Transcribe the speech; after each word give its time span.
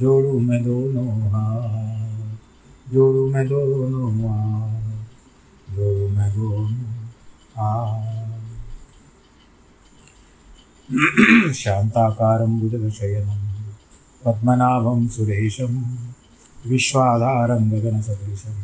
जोड़ू 0.00 0.38
मैं 0.40 0.64
दोनों 0.64 1.08
हाथ 1.30 2.92
जोड़ू 2.92 3.32
मैं 3.32 3.48
दोनों 3.48 4.10
हाथ 4.12 4.80
जोड़ू 5.74 6.08
मैं 6.08 6.30
दोनों 6.34 6.70
हाथ 7.58 8.20
शान्ताकारं 11.52 12.58
बुधशयनं 12.58 13.36
पद्मनाभं 14.24 15.08
सुरेशं, 15.08 15.74
विश्वाधारं 16.66 17.70
गगनसदृशं, 17.70 18.56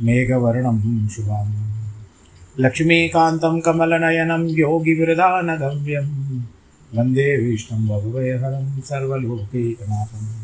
मेघवर्णं 0.00 1.08
शुभाङ्गं 1.08 1.70
लक्ष्मीकान्तं 2.60 3.60
कमलनयनं 3.60 4.48
योगिविरदानगम्यं 4.48 6.08
वंदे 6.92 7.36
विष्णुं 7.36 7.86
भगवयहरं 7.86 8.80
सर्वलोकैकनाथं 8.80 10.43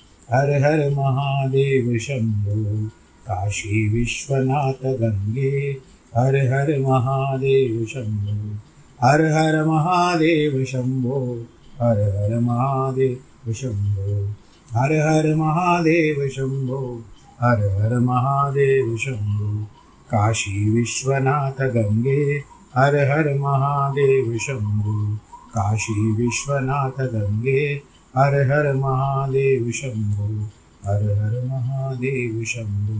हर 0.33 0.63
हर 0.63 0.89
महादेव 0.89 1.97
शंभो, 1.97 2.87
काशी 3.27 3.89
विश्वनाथ 3.89 4.93
गंगे। 4.93 5.77
हर 6.15 6.35
हर 6.35 6.79
महादेव 6.79 7.85
शंभो, 7.85 8.55
हर 9.03 9.21
हर 9.21 9.65
महादेव 9.65 10.65
शंभो, 10.65 11.45
हर 11.81 11.99
हर 11.99 12.39
महादेव 12.39 13.53
शंभो। 13.53 14.35
हर 14.73 14.93
हर 14.93 15.35
महादेव 15.35 16.29
शंभो, 16.29 17.03
हर 17.41 17.81
हर 17.81 17.99
महादेव 17.99 18.97
शंभो। 18.97 19.63
काशी 20.11 20.69
विश्वनाथ 20.69 21.67
गंगे, 21.69 22.43
हर 22.75 22.95
हर 22.95 23.39
महादेव 23.39 24.37
शंभो। 24.37 25.15
काशी 25.49 26.11
विश्वनाथ 26.11 27.05
गंगे 27.05 27.90
हर 28.17 28.35
हर 28.35 28.73
महादेव 28.73 29.71
शंभो, 29.71 30.43
हर 30.85 31.03
हर 31.03 31.45
महादेव 31.45 32.43
शंभो। 32.43 32.93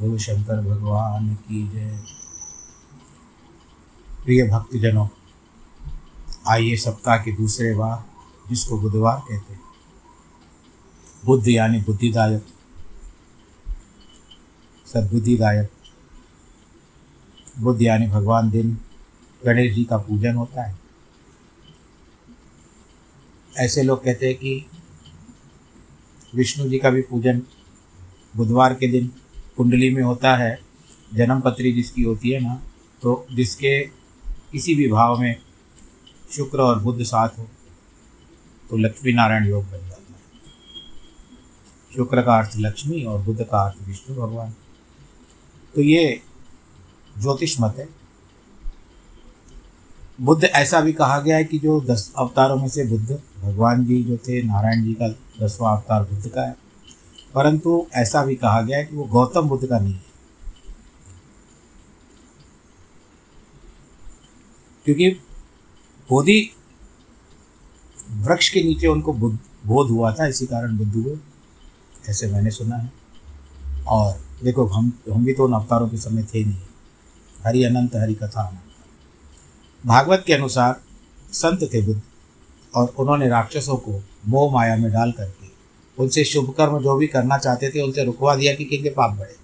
बोलो 0.00 0.18
शंकर 0.18 0.60
भगवान 0.60 1.34
की 1.34 1.68
जय। 1.68 2.02
प्रिय 4.24 4.50
भक्तजनों, 4.50 5.08
आइए 6.48 6.76
सप्ताह 6.76 7.16
के 7.16 7.32
दूसरे 7.32 7.74
वार, 7.74 8.04
जिसको 8.48 8.80
बुधवार 8.80 9.18
कहते 9.18 9.52
हैं। 9.52 9.60
बुद्ध 11.24 11.48
यानी 11.48 11.80
बुद्धिदायक, 11.80 12.46
सद्बुद्धिदायक। 14.86 15.70
बुद्ध 17.58 17.82
यानी 17.82 18.06
भगवान 18.06 18.50
दिन, 18.50 18.78
गणेश 19.46 19.74
जी 19.74 19.84
का 19.84 19.96
पूजन 19.96 20.34
होता 20.34 20.62
है। 20.62 20.85
ऐसे 23.56 23.82
लोग 23.82 24.04
कहते 24.04 24.26
हैं 24.26 24.36
कि 24.36 24.66
विष्णु 26.34 26.68
जी 26.68 26.78
का 26.78 26.90
भी 26.90 27.02
पूजन 27.02 27.42
बुधवार 28.34 28.74
के 28.74 28.86
दिन 28.88 29.10
कुंडली 29.56 29.90
में 29.90 30.02
होता 30.02 30.36
है, 30.36 30.58
जन्म 31.14 31.40
पत्री 31.40 31.72
जिसकी 31.72 32.02
होती 32.02 32.30
है 32.30 32.40
ना 32.40 32.54
तो 33.02 33.26
जिसके 33.32 33.80
किसी 34.52 34.74
भी 34.74 34.88
भाव 34.88 35.18
में 35.20 35.36
शुक्र 36.30 36.60
और 36.60 36.78
बुद्ध 36.78 37.02
साथ 37.02 37.38
हो 37.38 37.48
तो 38.70 38.76
लक्ष्मी 38.76 39.12
नारायण 39.12 39.46
योग 39.46 39.64
बन 39.64 39.78
जाता 39.78 40.12
है। 40.12 40.20
शुक्र 41.96 42.22
का 42.22 42.36
अर्थ 42.38 42.52
लक्ष्मी 42.56 43.02
और 43.04 43.22
बुद्ध 43.22 43.42
का 43.42 43.58
अर्थ 43.60 43.86
विष्णु 43.88 44.16
भगवान। 44.16 44.50
तो 45.74 45.82
ये 45.82 46.20
ज्योतिष 47.16 47.56
मत 47.60 47.74
है। 47.78 47.88
बुद्ध, 50.20 50.44
ऐसा 50.44 50.80
भी 50.80 50.92
कहा 50.92 51.20
गया 51.20 51.36
है 51.36 51.44
कि 51.44 51.58
जो 51.58 51.80
दस 51.80 52.12
अवतारों 52.16 52.56
में 52.56 52.68
से 52.68 52.84
बुद्ध, 52.84 53.22
भगवान 53.42 53.86
जी 53.86 54.04
जो 54.04 54.16
थे, 54.16 54.42
नारायण 54.42 54.84
जी 54.84 54.94
का 55.02 55.08
दसवां 55.46 55.76
अवतार 55.76 56.02
बुद्ध 56.02 56.28
का 56.28 56.42
है। 56.42 56.56
परंतु 57.34 57.86
ऐसा 57.94 58.24
भी 58.24 58.36
कहा 58.36 58.62
गया 58.62 58.78
है 58.78 58.84
कि 58.84 58.96
वो 58.96 59.04
गौतम 59.04 59.40
बुद्ध 59.40 59.66
का 59.66 59.78
नहीं 59.78 59.94
है। 59.94 60.04
क्योंकि 64.84 65.10
बोधि 66.10 66.50
वृक्ष 68.10 68.48
के 68.48 68.62
नीचे 68.62 68.86
उनको 68.86 69.12
बुद्ध, 69.12 69.38
बोध 69.66 69.90
हुआ 69.90 70.12
था, 70.12 70.26
इसी 70.26 70.46
कारण 70.46 70.76
बुद्ध 70.76 70.94
हुए, 70.94 71.18
ऐसे 72.08 72.26
मैंने 72.26 72.50
सुना 72.50 72.76
है। 72.76 72.92
और 73.88 74.20
देखो, 74.44 74.66
हम 74.66 74.92
हम 75.14 75.24
भी 75.24 75.32
तो 75.32 75.44
उन 75.44 75.52
अवतारों 75.52 75.88
के 75.88 75.96
समय 75.96 76.22
थे 76.22 76.44
नहीं। 76.44 76.60
हरि 77.46 77.64
अनंत 77.64 77.96
हरि 77.96 78.14
कथा 78.14 78.62
भागवत 79.86 80.22
के 80.26 80.32
अनुसार 80.32 80.80
संत 81.32 81.62
थे 81.74 81.82
बुद्ध, 81.82 82.00
और 82.74 82.94
उन्होंने 82.98 83.28
राक्षसों 83.28 83.76
को 83.76 84.00
मोह 84.26 84.52
माया 84.52 84.76
में 84.76 84.90
डाल 84.92 85.12
करके 85.12 85.48
उनसे 85.98 86.24
शुभ 86.24 86.50
कर्म 86.50 86.78
जो 86.82 86.96
भी 86.96 87.06
करना 87.06 87.38
चाहते 87.38 87.68
थे, 87.70 87.80
उनसे 87.80 88.04
रुकवा 88.04 88.34
दिया 88.36 88.54
कि 88.54 88.64
किनके 88.64 88.90
पाप 88.90 89.10
बढ़े 89.10 89.34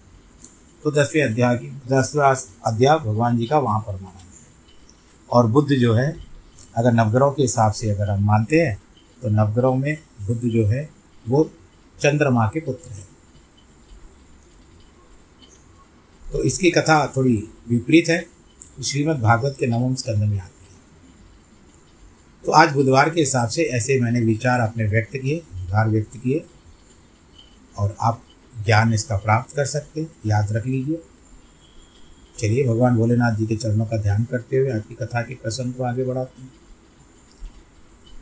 तो 0.82 0.90
दसवें 0.92 1.22
अध्याय 1.24 1.56
की, 1.56 1.68
दसवें 1.88 2.24
अध्याय 2.66 2.98
भगवान 2.98 3.36
जी 3.38 3.46
का 3.46 3.58
वहाँ 3.58 3.80
पर 3.80 3.92
माना 3.92 4.20
गया 4.20 5.30
और 5.30 5.46
बुद्ध 5.46 5.68
जो 5.70 5.94
है, 5.94 6.14
अगर 6.76 6.92
नवग्रहों 6.92 7.32
के 7.32 7.42
हिसाब 7.42 7.72
से 7.72 7.90
अगर 7.90 8.10
हम 8.10 8.24
मानते 8.24 8.60
हैं 8.60 8.76
तो 9.22 9.28
नवग्रहों 9.30 9.74
में 9.76 9.96
बुद्ध 10.22 10.40
जो 10.42 10.66
है, 10.66 10.88
वो 11.26 11.50
चंद्रमा 11.98 12.46
के 12.46 12.60
पुत्र 12.60 12.90
है। 12.90 13.06
तो 16.22 16.42
इसकी 16.44 16.70
कथा 16.70 17.06
थोड़ी 17.16 17.36
विपरीत 17.68 18.08
है। 18.08 18.24
श्रीमद् 18.78 19.20
भागवत 19.20 19.56
के 19.58 19.66
नवम 19.66 19.94
स्कंद 19.94 20.22
में 20.22 20.38
आती 20.38 20.64
है। 20.64 20.70
तो 22.44 22.52
आज 22.52 22.72
बुधवार 22.74 23.10
के 23.10 23.20
हिसाब 23.20 23.48
से 23.48 23.62
ऐसे 23.70 24.00
मैंने 24.00 24.20
विचार 24.20 24.60
अपने 24.60 24.84
व्यक्त 24.84 25.16
किए 25.16 25.34
विचार 25.54 25.88
व्यक्त 25.88 26.16
किए, 26.16 26.44
और 27.76 27.96
आप 28.00 28.22
ज्ञान 28.64 28.92
इसका 28.94 29.16
प्राप्त 29.16 29.54
कर 29.56 29.64
सकते 29.64 30.00
हैं, 30.00 30.08
याद 30.26 30.52
रख 30.52 30.66
लीजिए। 30.66 31.02
चलिए, 32.38 32.64
भगवान 32.64 32.96
भोलेनाथ 32.96 33.36
जी 33.36 33.46
के 33.46 33.56
चरणों 33.56 33.86
का 33.86 33.96
ध्यान 33.96 34.24
करते 34.24 34.56
हुए 34.56 34.70
आपकी 34.70 34.94
कथा 34.94 35.22
के 35.22 35.34
प्रसंग 35.34 35.74
को 35.74 35.84
आगे 35.84 36.04
बढ़ाते 36.04 36.42
हैं। 36.42 36.50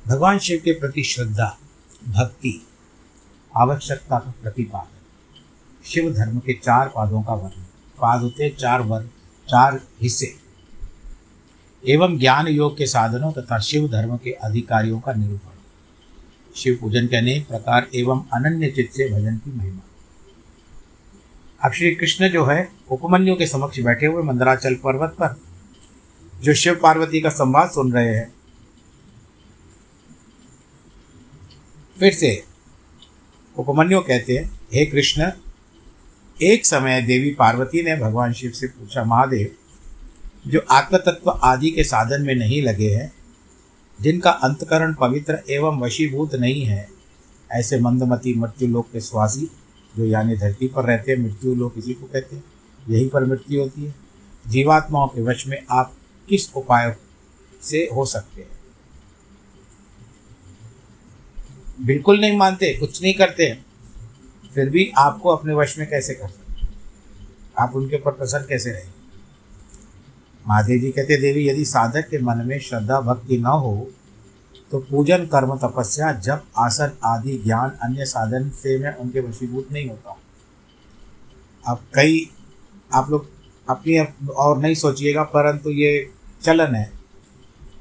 भगवान 0.07 0.39
शिव 0.39 0.61
के 0.65 0.73
प्रति 0.73 1.03
श्रद्धा, 1.05 1.57
भक्ति, 2.09 2.61
आवश्यकता 3.55 4.19
का 4.19 4.35
प्रतिपादन, 4.43 4.99
शिव 5.85 6.13
धर्म 6.15 6.39
के 6.39 6.55
चार 6.55 6.89
पादों 6.89 7.23
का 7.23 7.35
वर्णन, 7.35 7.65
पाद 7.99 8.21
होते 8.23 8.51
चार 8.51 8.83
वर्ग। 8.83 9.09
चार 9.51 9.81
हिस्से। 10.03 10.35
एवं 11.89 12.19
ज्ञान 12.19 12.49
योग 12.49 12.79
के 12.79 12.87
साधनों 12.87 13.33
तथा 13.33 13.59
शिव 13.59 13.89
धर्म 13.89 14.17
के 14.17 14.31
अधिकारियों 14.31 15.01
का 15.01 15.13
निरूपण। 15.13 15.57
शिव 16.57 16.79
पूजन 16.81 17.07
के 17.07 17.17
अनेक 17.17 17.49
प्रकार 17.49 17.89
एवं 17.95 18.25
अनन्य 18.33 18.71
चित्त 18.71 18.93
से 18.93 19.11
भजन 19.11 19.37
की 19.37 19.57
महिमा। 19.57 19.81
अब 21.65 21.73
श्री 21.73 21.95
कृष्ण 21.95 22.29
जो 22.29 22.45
है, 22.45 22.73
उपमन्यु 22.91 23.37
के 23.37 23.47
समक्ष 23.47 23.81
बैठे 23.81 24.07
हुए 24.07 24.23
मंदराचल 24.23 24.75
पर्वत 24.75 25.11
पर, 25.11 25.41
जो 26.43 26.55
शिव 26.55 26.81
पार्वती 26.83 27.21
का 27.21 27.29
संवाद 27.29 27.71
सुन 27.71 27.93
रहे 27.93 28.15
हैं। 28.15 28.35
फिर 31.99 32.13
से 32.13 32.45
उपमन्यु 33.57 34.01
कहते 34.01 34.37
हैं, 34.37 34.61
हे 34.75 34.87
कृष्ण 34.87 35.33
एक 36.43 36.67
समय 36.67 37.03
देवी 37.03 37.31
पार्वती 37.31 37.83
ने 37.83 37.97
भगवान 37.97 38.33
शिव 38.33 38.51
से 38.51 38.67
पूछा, 38.67 39.05
महादेव, 39.05 39.55
जो 40.47 40.61
आत्मतत्व 40.71 41.31
आदि 41.31 41.71
के 41.71 41.85
साधन 41.85 42.23
में 42.23 42.35
नहीं 42.35 42.63
लगे 42.63 42.95
हैं, 42.95 43.13
जिनका 44.01 44.31
अंतकरण 44.31 44.95
पवित्र 44.95 45.43
एवं 45.51 45.81
वशीभूत 45.81 46.35
नहीं 46.35 46.63
है, 46.63 46.89
ऐसे 47.53 47.81
मंदमती 47.81 48.35
मृत्यु 48.35 48.69
लोक 48.69 48.89
के 48.93 49.01
स्वासी, 49.01 49.51
जो 49.97 50.05
यानी 50.05 50.37
धरती 50.37 50.69
पर 50.69 50.85
रहते 50.85 51.13
हैं 51.13 51.19
मृत्यु 51.19 51.55
लोग 51.55 51.75
किसी 51.75 51.95
को 51.95 52.07
कहते 52.07 52.37
हैं, 52.37 52.45
यहीं 52.91 53.09
पर 53.09 53.25
मृत्यु 53.25 53.61
होती 53.61 53.85
है। 53.85 53.95
जीवात्माओं 54.49 55.09
के 55.09 55.23
वश 55.23 55.47
में 55.47 55.63
आप 55.71 55.95
किस 56.29 56.55
उपाय 56.55 56.97
से 57.63 57.89
हो 57.95 58.05
सकते 58.05 58.41
हैं? 58.41 58.49
बिल्कुल 61.81 62.21
नहीं 62.21 62.37
मानते, 62.37 62.75
कुछ 62.75 63.03
नहीं 63.03 63.15
करते। 63.15 63.70
फिर 64.55 64.71
भी 64.71 64.91
आपको 64.99 65.29
अपने 65.29 65.55
वश 65.55 65.79
में 65.79 65.89
कैसे 65.91 66.15
कर 66.15 66.29
सकते 66.29 66.67
आप 67.59 67.77
उनके 67.77 67.97
ऊपर 67.97 68.11
प्रसन्न 68.11 68.45
कैसे 68.45 68.71
रहेंगे? 68.71 68.99
महादेव 70.47 70.81
जी 70.81 70.91
कहते, 70.91 71.21
देवी, 71.21 71.49
यदि 71.49 71.65
साधक 71.65 72.09
के 72.09 72.19
मन 72.19 72.45
में 72.47 72.59
श्रद्धा, 72.59 73.01
भक्ति 73.01 73.39
न 73.39 73.47
हो 73.47 73.91
तो 74.71 74.79
पूजन, 74.81 75.25
कर्म, 75.27 75.57
तपस्या 75.59 76.13
जब 76.13 76.43
आसन 76.59 76.93
आदि, 77.05 77.37
ज्ञान, 77.45 77.71
अन्य 77.83 78.05
साधन 78.05 78.49
से 78.51 78.79
मैं 78.79 78.95
उनके 78.97 79.21
वशीभूत 79.21 79.73
नहीं 79.73 79.89
होता 79.89 80.11
हूँ। 80.11 80.19
अब 81.65 81.81
कई, 81.95 82.31
आप 82.95 83.11
लोग 83.11 83.27
अपनी 83.69 83.99
और 84.31 84.59
नहीं 84.59 84.75
सोचिएगा, 84.75 85.23
परंतु 85.23 85.71
ये 85.71 86.11
चलन 86.43 86.75
है, 86.75 86.91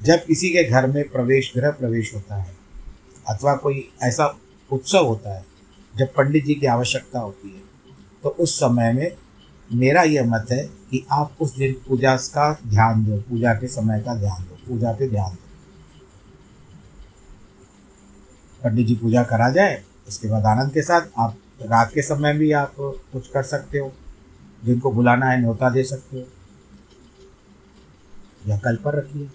जब 0.04 0.26
किसी 0.26 0.50
के 0.50 0.64
घर 0.64 0.88
में 0.88 1.04
प्रवेश, 1.10 1.52
गृह 1.58 1.72
प्रवेश 1.72 2.14
होता 2.16 2.36
है, 2.36 2.56
अथवा 3.30 3.56
कोई 3.56 3.88
ऐसा 4.04 4.34
उत्सव 4.72 5.06
होता 5.06 5.36
है 5.38 5.46
जब 5.94 6.14
पंडित 6.14 6.46
जी 6.46 6.54
की 6.56 6.66
आवश्यकता 6.68 7.20
होती 7.20 7.50
है 7.50 7.62
तो 8.24 8.30
उस 8.30 8.56
समय 8.56 8.92
में 8.94 9.12
मेरा 9.70 10.02
यह 10.04 10.26
मत 10.26 10.48
है 10.52 10.64
कि 10.92 11.06
आप 11.12 11.38
उस 11.42 11.56
दिन 11.56 11.74
पूजा 11.88 12.16
का 12.16 12.54
ध्यान 12.66 13.04
दो, 13.06 13.18
पूजा 13.20 13.54
के 13.54 13.68
समय 13.68 14.00
का 14.00 14.16
ध्यान 14.16 14.44
दो, 14.44 14.56
पूजा 14.68 14.92
पे 14.92 15.08
ध्यान 15.10 15.32
दो। 15.32 15.48
पंडित 18.62 18.88
जी 18.88 18.96
पूजा 18.96 19.24
करा 19.24 19.50
जाए, 19.50 19.84
उसके 20.08 20.28
बाद 20.28 20.46
आनंद 20.48 20.74
के 20.74 20.82
साथ 20.82 21.08
आप 21.18 21.38
रात 21.62 21.92
के 21.94 22.02
समय 22.02 22.34
भी 22.34 22.52
आप 22.54 22.74
कुछ 22.78 23.28
कर 23.28 23.44
सकते 23.44 23.80
हो, 23.80 23.92
जिनको 24.66 24.92
बुलाना 24.92 25.26
है 25.26 25.40
न्योता 25.42 25.70
दे 25.70 25.84
सकते 25.84 26.18
हो, 26.18 26.26
या 28.48 28.58
कल 28.58 28.76
पर 28.76 28.96
रखिए। 28.96 29.30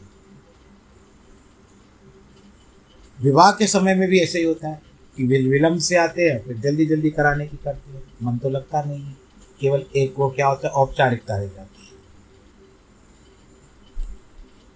विवाह 3.18 3.50
के 3.52 3.66
समय 3.66 3.94
में 3.94 4.08
भी 4.08 4.20
ऐसे 4.20 4.38
ही 4.38 4.44
होता 4.44 4.68
है। 4.68 4.80
कि 5.16 5.24
विलम्ब 5.24 5.78
से 5.78 5.96
आते 5.96 6.22
हैं, 6.22 6.44
फिर 6.44 6.56
जल्दी 6.56 6.86
जल्दी 6.86 7.10
कराने 7.10 7.46
की 7.46 7.56
करते 7.56 7.90
हैं। 7.90 8.02
मन 8.22 8.38
तो 8.38 8.48
लगता 8.48 8.82
नहीं 8.82 9.02
है। 9.02 9.16
केवल 9.60 9.84
एक 9.96 10.14
वो 10.18 10.30
क्या 10.30 10.46
होता 10.46 10.68
है, 10.68 10.72
औपचारिकता 10.74 11.36
रह 11.36 11.46
जाती 11.46 11.86
है। 11.86 11.94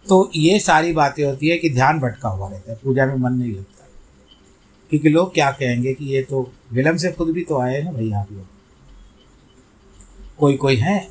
तो 0.09 0.31
ये 0.37 0.61
सारी 0.61 0.93
बातें 0.93 1.25
होती 1.25 1.49
है 1.49 1.59
कि 1.59 1.71
ध्यान 1.71 1.99
भटका 1.99 2.29
हुआ 2.29 2.49
रहता 2.49 2.73
है, 2.73 2.79
पूजा 2.85 3.07
में 3.07 3.15
मन 3.15 3.33
नहीं 3.33 3.53
लगता। 3.53 3.87
क्योंकि 4.91 5.09
लोग 5.09 5.35
क्या 5.35 5.51
कहेंगे 5.51 5.95
कि 5.95 6.05
ये 6.05 6.23
तो 6.23 6.53
विलम्ब 6.73 6.97
से 6.97 7.13
खुद 7.13 7.29
भी 7.29 7.45
तो 7.45 7.61
आए 7.61 7.83
ना 7.83 7.93
भाई 7.93 8.13
आप 8.13 8.33
लोग। 8.33 8.47
कोई 10.39 10.57
कोई 10.57 10.77
है, 10.77 11.09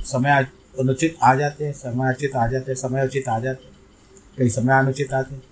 समय 0.00 0.30
अनुचित 0.78 1.16
आ 1.22 1.34
जाते 1.34 1.64
हैं, 1.64 1.72
समय 1.72 2.10
उचित 2.10 2.36
आ 2.36 2.46
जाते 2.46 2.72
हैं, 2.72 2.78
समय 2.78 3.04
उचित 3.04 3.28
आ 3.28 3.38
जाते 3.38 3.64
हैं। 3.64 3.72
कई 4.38 4.48
समय 4.48 4.78
अनुचित 4.78 5.12
आते 5.12 5.34
हैं। 5.34 5.42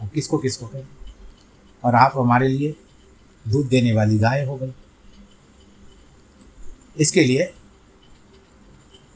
अब 0.00 0.08
किसको 0.08 0.38
किसको 0.38 0.66
कहें? 0.66 0.86
और 1.82 1.94
आप 1.94 2.12
हमारे 2.16 2.48
लिए 2.48 2.74
दूध 3.44 3.68
देने 3.68 3.92
वाली 3.92 4.18
गाय 4.18 4.44
हो 4.44 4.56
गई। 4.56 4.72
इसके 6.96 7.24
लिए 7.24 7.52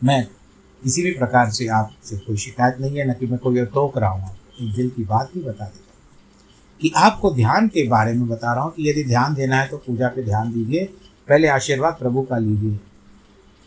मैं 0.02 0.22
किसी 0.82 1.02
भी 1.02 1.10
प्रकार 1.12 1.50
से 1.50 1.66
आपसे 1.70 2.16
कोई 2.18 2.36
शिकायत 2.36 2.80
नहीं 2.80 2.98
है, 2.98 3.08
न 3.10 3.12
कि 3.12 3.26
मैं 3.26 3.38
कोई 3.38 3.64
टोक 3.66 3.98
रहा 3.98 4.10
हूँ। 4.10 4.36
एक 4.60 4.74
दिल 4.74 4.88
की 4.90 5.04
बात 5.04 5.30
भी 5.34 5.40
बता 5.42 5.64
देता 5.64 5.80
कि 6.80 6.90
आपको 6.96 7.30
ध्यान 7.34 7.68
के 7.68 7.86
बारे 7.88 8.12
में 8.12 8.26
बता 8.28 8.54
रहा 8.54 8.64
हूँ 8.64 8.72
कि 8.72 8.88
यदि 8.88 9.04
ध्यान 9.04 9.34
देना 9.34 9.56
है 9.56 9.68
तो 9.68 9.76
पूजा 9.78 10.08
पे 10.08 10.22
ध्यान 10.24 10.52
दीजिए। 10.52 10.84
पहले 11.28 11.48
आशीर्वाद 11.48 11.94
प्रभु 11.94 12.22
का 12.22 12.38
लीजिए। 12.38 12.78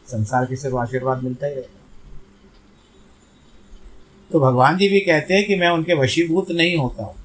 संसार 0.06 0.46
के 0.46 0.56
सिर्फ़ 0.56 0.76
आशीर्वाद 0.78 1.24
मिलता 1.24 1.48
ही 1.48 1.54
रहेगा 1.54 1.84
तो 4.32 4.40
भगवान 4.40 4.78
जी 4.78 4.90
भी 4.90 5.00
कहते 5.00 5.34
हैं 5.34 5.46
कि 5.48 5.56
मैं 5.56 5.70
उनके 5.70 5.94
वशीभूत 5.96 6.52
नहीं 6.52 6.78
होता 6.78 7.04
हूँ। 7.04 7.16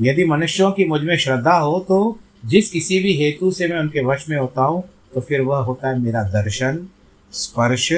यदि 0.00 0.24
मनुष्यों 0.24 0.70
की 0.72 0.84
मुझमें 0.84 1.16
श्रद्धा 1.18 1.56
हो 1.58 1.78
तो 1.88 2.18
जिस 2.46 2.70
किसी 2.70 2.98
भी 3.02 3.12
हेतु 3.16 3.50
से 3.50 3.68
मैं 3.68 3.78
उनके 3.80 4.04
वश 4.04 4.28
में 4.28 4.36
होता 4.36 4.62
हूँ 4.62 4.82
तो 5.14 5.20
फिर 5.20 5.40
वह 5.40 5.58
होता 5.64 5.88
है 5.88 5.98
मेरा 6.00 6.22
दर्शन 6.30 6.86
स्पर्श 7.32 7.88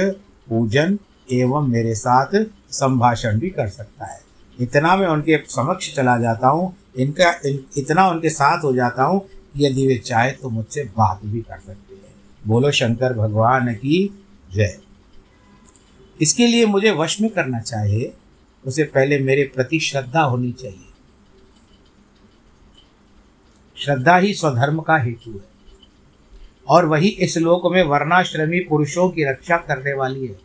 पूजन 0.49 0.99
एवं 1.32 1.69
मेरे 1.69 1.94
साथ 1.94 2.34
संभाषण 2.72 3.38
भी 3.38 3.50
कर 3.50 3.69
सकता 3.69 4.06
है। 4.06 4.20
इतना 4.58 4.96
मैं 4.96 5.06
उनके 5.06 5.37
समक्ष 5.49 5.94
चला 5.94 6.16
जाता 6.19 6.49
हूँ 6.49 6.75
इनका 6.99 7.31
इन, 7.46 7.64
इतना 7.78 8.08
उनके 8.08 8.31
साथ 8.31 8.64
हो 8.64 8.72
जाता 8.72 9.05
हूँ 9.05 9.20
कि 9.20 9.64
यदि 9.66 9.87
वे 9.87 9.96
चाहे 9.96 10.31
तो 10.32 10.50
मुझसे 10.50 10.84
बात 10.98 11.20
भी 11.25 11.40
कर 11.40 11.58
सकते 11.58 11.94
हैं। 11.94 12.15
बोलो 12.44 12.70
शंकर 12.70 13.12
भगवान 13.12 13.72
की 13.74 14.05
जय। 14.55 14.76
इसके 16.19 16.46
लिए 16.46 16.67
मुझे 16.67 16.91
वश 16.91 17.20
में 17.20 17.31
करना 17.31 17.60
चाहिए 17.60 18.12
उसे 18.65 18.84
पहले 18.84 19.19
मेरे 19.19 19.50
प्रति 19.55 19.81
श्रद्धा 19.81 20.22
होनी 20.22 20.53
चाहिए। 20.53 20.92
श्रद्धा 23.84 24.17
ही 24.17 24.34
स्वधर्म 24.34 24.81
का 24.81 24.96
हेतु 24.96 25.31
है। 25.31 25.53
और 26.69 26.86
वही 26.86 27.08
इस 27.08 27.39
लोक 27.39 27.72
में 27.72 27.82
वर्णाश्रमी 27.82 28.60
पुरुषों 28.60 29.08
की 29.08 29.24
रक्षा 29.24 29.56
करने 29.56 29.93
वाली 29.93 30.27
है। 30.27 30.39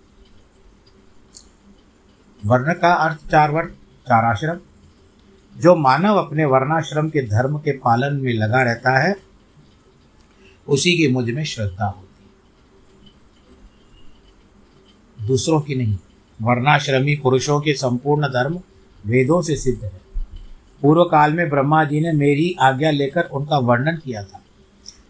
वर्ण 2.46 2.74
का 2.74 2.94
अर्थ 2.94 3.32
चार 3.32 3.52
वर्ण 3.52 3.68
चार 4.08 4.26
आश्रम 4.26 4.60
जो 5.58 5.76
मानव 5.76 6.16
अपने 6.16 6.46
वर्णाश्रम 6.46 7.10
के 7.10 7.22
धर्म 7.22 7.58
के 7.58 7.72
पालन 7.72 8.16
में 8.16 8.34
लगा 8.34 8.64
रहता 8.64 9.08
है, 9.08 9.16
उसी 10.68 10.98
की 10.98 11.08
मुझमें 11.08 11.44
श्रद्धा 11.44 11.86
होती 11.86 12.28
है। 15.22 15.28
दूसरों 15.28 15.62
की 15.62 15.76
नहीं, 15.76 15.98
वर्णाश्रमी 16.42 17.16
पुरुषों 17.16 17.62
के 17.62 17.74
संपूर्ण 17.74 18.28
धर्म 18.28 18.62
वेदों 19.06 19.42
से 19.42 19.56
सिद्ध 19.56 19.84
है। 19.84 20.07
पूर्व 20.82 21.04
काल 21.04 21.34
में 21.34 21.50
ब्रह्मा 21.50 21.84
जी 21.84 22.00
ने 22.02 22.12
मेरी 22.12 22.56
आज्ञा 22.60 22.92
लेकर 22.92 23.22
उनका 23.22 23.58
वर्णन 23.58 23.98
किया 23.98 24.24
था। 24.24 24.42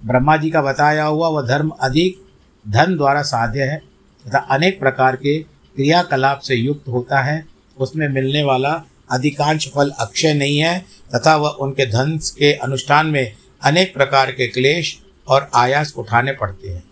ब्रह्मा 0.06 0.38
जी 0.38 0.50
का 0.50 0.62
बताया 0.62 1.06
हुआ 1.06 1.28
वह 1.28 1.48
धर्म 1.48 1.70
अधिक 1.80 2.22
धन 2.66 2.96
द्वारा 2.98 3.22
साध्य 3.22 3.64
है 3.64 3.78
तथा 4.26 4.40
अनेक 4.52 4.80
प्रकार 4.80 5.16
के 5.16 5.38
क्रियाकलाप 5.40 6.40
से 6.40 6.56
युक्त 6.56 6.88
होता 6.88 7.22
है। 7.22 7.46
उसमें 7.78 8.08
मिलने 8.10 8.44
वाला 8.44 8.72
अधिकांश 9.12 9.68
फल 9.76 9.90
अक्षय 10.00 10.34
नहीं 10.34 10.58
है 10.58 10.80
तथा 11.16 11.36
वह 11.36 11.50
उनके 11.50 11.86
धन 11.86 12.18
के 12.18 12.54
अनुष्ठान 12.54 13.08
में 13.08 13.34
अनेक 13.64 13.94
प्रकार 13.94 14.32
के 14.32 14.48
क्लेश 14.48 14.98
और 15.28 15.50
आयास 15.56 15.94
उठाने 15.98 16.32
पड़ते 16.32 16.70
हैं। 16.70 16.84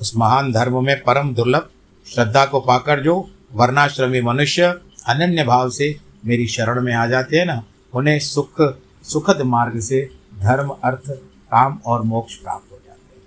उस 0.00 0.12
महान 0.16 0.52
धर्म 0.52 0.84
में 0.84 0.96
परम 1.02 1.34
दुर्लभ, 1.34 1.68
श्रद्धा 2.06 2.44
को 2.44 2.60
पाकर 2.60 3.02
जो 3.02 3.14
वर्णाश्रमी 3.52 4.20
मनुष्य 4.20 4.74
अनन्य 5.08 5.44
भाव 5.44 5.70
से 5.70 5.96
मेरी 6.26 6.46
शरण 6.46 6.80
में 6.82 6.92
आ 6.94 7.06
जाते 7.06 7.38
हैं 7.38 7.46
ना 7.46 7.62
उन्हें 7.94 8.18
सुख, 8.18 8.78
सुखद 9.02 9.42
मार्ग 9.42 9.80
से 9.80 10.10
धर्म, 10.38 10.68
अर्थ, 10.68 11.10
काम 11.50 11.80
और 11.86 12.02
मोक्ष 12.02 12.36
प्राप्त 12.36 12.72
हो 12.72 12.78
जाते 12.86 13.16
हैं। 13.16 13.22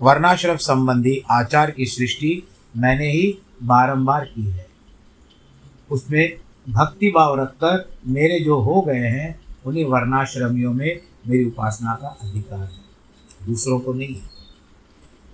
वर्णाश्रम 0.00 0.56
संबंधी 0.56 1.22
आचार 1.30 1.70
की 1.70 1.86
सृष्टि 1.86 2.42
मैंने 2.76 3.12
ही 3.12 3.38
बारंबार 3.62 4.24
की 4.24 4.44
है। 4.44 4.66
उसमें 5.90 6.40
भक्ति 6.68 7.10
भाव 7.10 7.40
रखकर 7.40 7.92
मेरे 8.06 8.40
जो 8.40 8.60
हो 8.60 8.80
गए 8.80 8.98
हैं, 8.98 9.40
उन्हीं 9.66 9.84
वर्णाश्रमियों 9.84 10.72
में 10.72 11.00
मेरी 11.26 11.44
उपासना 11.44 11.94
का 11.94 12.18
अधिकार 12.22 12.58
है। 12.58 12.90
दूसरों 13.46 13.80
को 13.80 13.92
नहीं। 13.92 14.14
है 14.14 14.40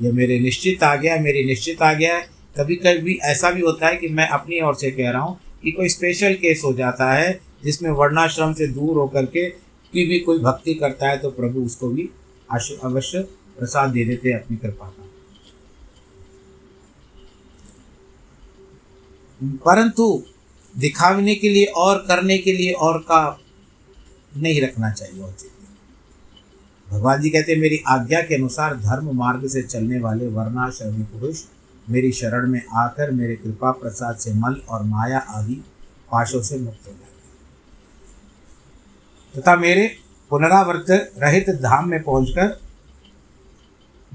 यह 0.03 0.13
मेरे 0.13 0.41
निश्चित 0.41 0.83
आ 0.83 0.97
गया, 0.97 1.17
मेरी 1.17 1.45
निश्चित 1.45 1.83
आ 1.83 1.93
गया 1.93 2.17
है। 2.17 2.29
कभी 2.57 2.77
कभी 2.77 3.15
ऐसा 3.15 3.51
भी 3.51 3.61
होता 3.61 3.87
है 3.87 3.97
कि 3.97 4.09
मैं 4.09 4.29
अपनी 4.29 4.61
ओर 4.61 4.75
से 4.75 4.91
कह 4.91 5.11
रहा 5.11 5.23
हूँ 5.23 5.39
कि 5.63 5.71
कोई 5.71 5.89
स्पेशल 5.89 6.35
केस 6.35 6.63
हो 6.65 6.73
जाता 6.73 7.13
है 7.13 7.41
जिसमें 7.67 7.91
वर्णाश्रम 7.91 8.53
से 8.53 8.67
दूर 8.69 8.97
होकर 8.97 9.27
के 9.27 9.49
की 9.93 10.07
भी 10.07 10.19
कोई 10.21 10.39
भक्ति 10.39 10.75
करता 10.75 11.09
है 11.09 11.19
तो 11.19 11.31
प्रभु 11.31 11.61
उसको 11.61 11.89
भी 11.89 12.09
अवश्य 12.85 13.21
प्रसाद 13.59 13.91
दे 13.91 14.05
देते 14.05 14.29
हैं 14.29 14.43
अपनी 14.43 14.57
कृपा 14.57 14.89
का। 14.89 15.05
परंतु 19.65 20.25
दिखाने 20.79 21.35
के 21.35 21.49
लिए 21.49 21.65
और 21.77 21.99
करने 22.09 22.39
के 22.39 22.53
लिए 22.53 22.73
और 22.73 22.99
का 22.99 23.21
नहीं 24.37 24.61
रखना 24.63 24.91
चाहिए 24.93 25.23
और 25.23 25.35
भगवान 26.89 27.21
जी 27.21 27.31
कहते 27.31 27.53
हैं, 27.53 27.59
मेरी 27.61 27.83
आज्ञा 27.89 28.21
के 28.23 28.35
अनुसार 28.35 28.77
धर्म 28.81 29.17
मार्ग 29.17 29.47
से 29.49 29.63
चलने 29.63 29.99
वाले 30.01 30.27
वर्णाश्रमी 30.29 31.05
पुरुष 31.05 31.43
मेरी 31.91 32.13
शरण 32.13 32.49
में 32.51 32.63
आकर 32.77 33.11
मेरे 33.11 33.37
कृपा 33.37 33.71
प्रसाद 33.71 34.17
से 34.17 34.33
मल 34.35 34.61
और 34.71 34.83
माया 34.83 35.19
आदि 35.19 35.55
पाशों 36.13 36.43
से 36.43 36.59
मुक्त 36.59 36.87
हो 36.87 36.93
जाते 36.93 37.16
तथा 39.37 39.57
मेरे 39.57 39.97
पुनरावर्त 40.31 40.87
रहित 41.19 41.51
धाम 41.51 41.89
में 41.89 42.03
पहुंचकर 42.03 42.61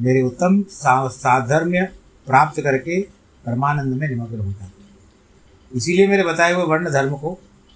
मेरे 0.01 0.21
उत्तम 0.21 0.63
साधर्म्य 0.69 1.83
प्राप्त 2.27 2.61
करके 2.61 3.01
परमानंद 3.45 3.93
में 3.93 4.07
निमग्न 4.07 4.39
हो 4.39 4.51
जाते 4.51 5.77
इसीलिए 5.77 6.07
मेरे 6.07 6.23
बताए 6.23 6.53
हुए 6.53 6.63
वर्ण 6.63 6.91
धर्म 6.91 7.15
को 7.17 7.31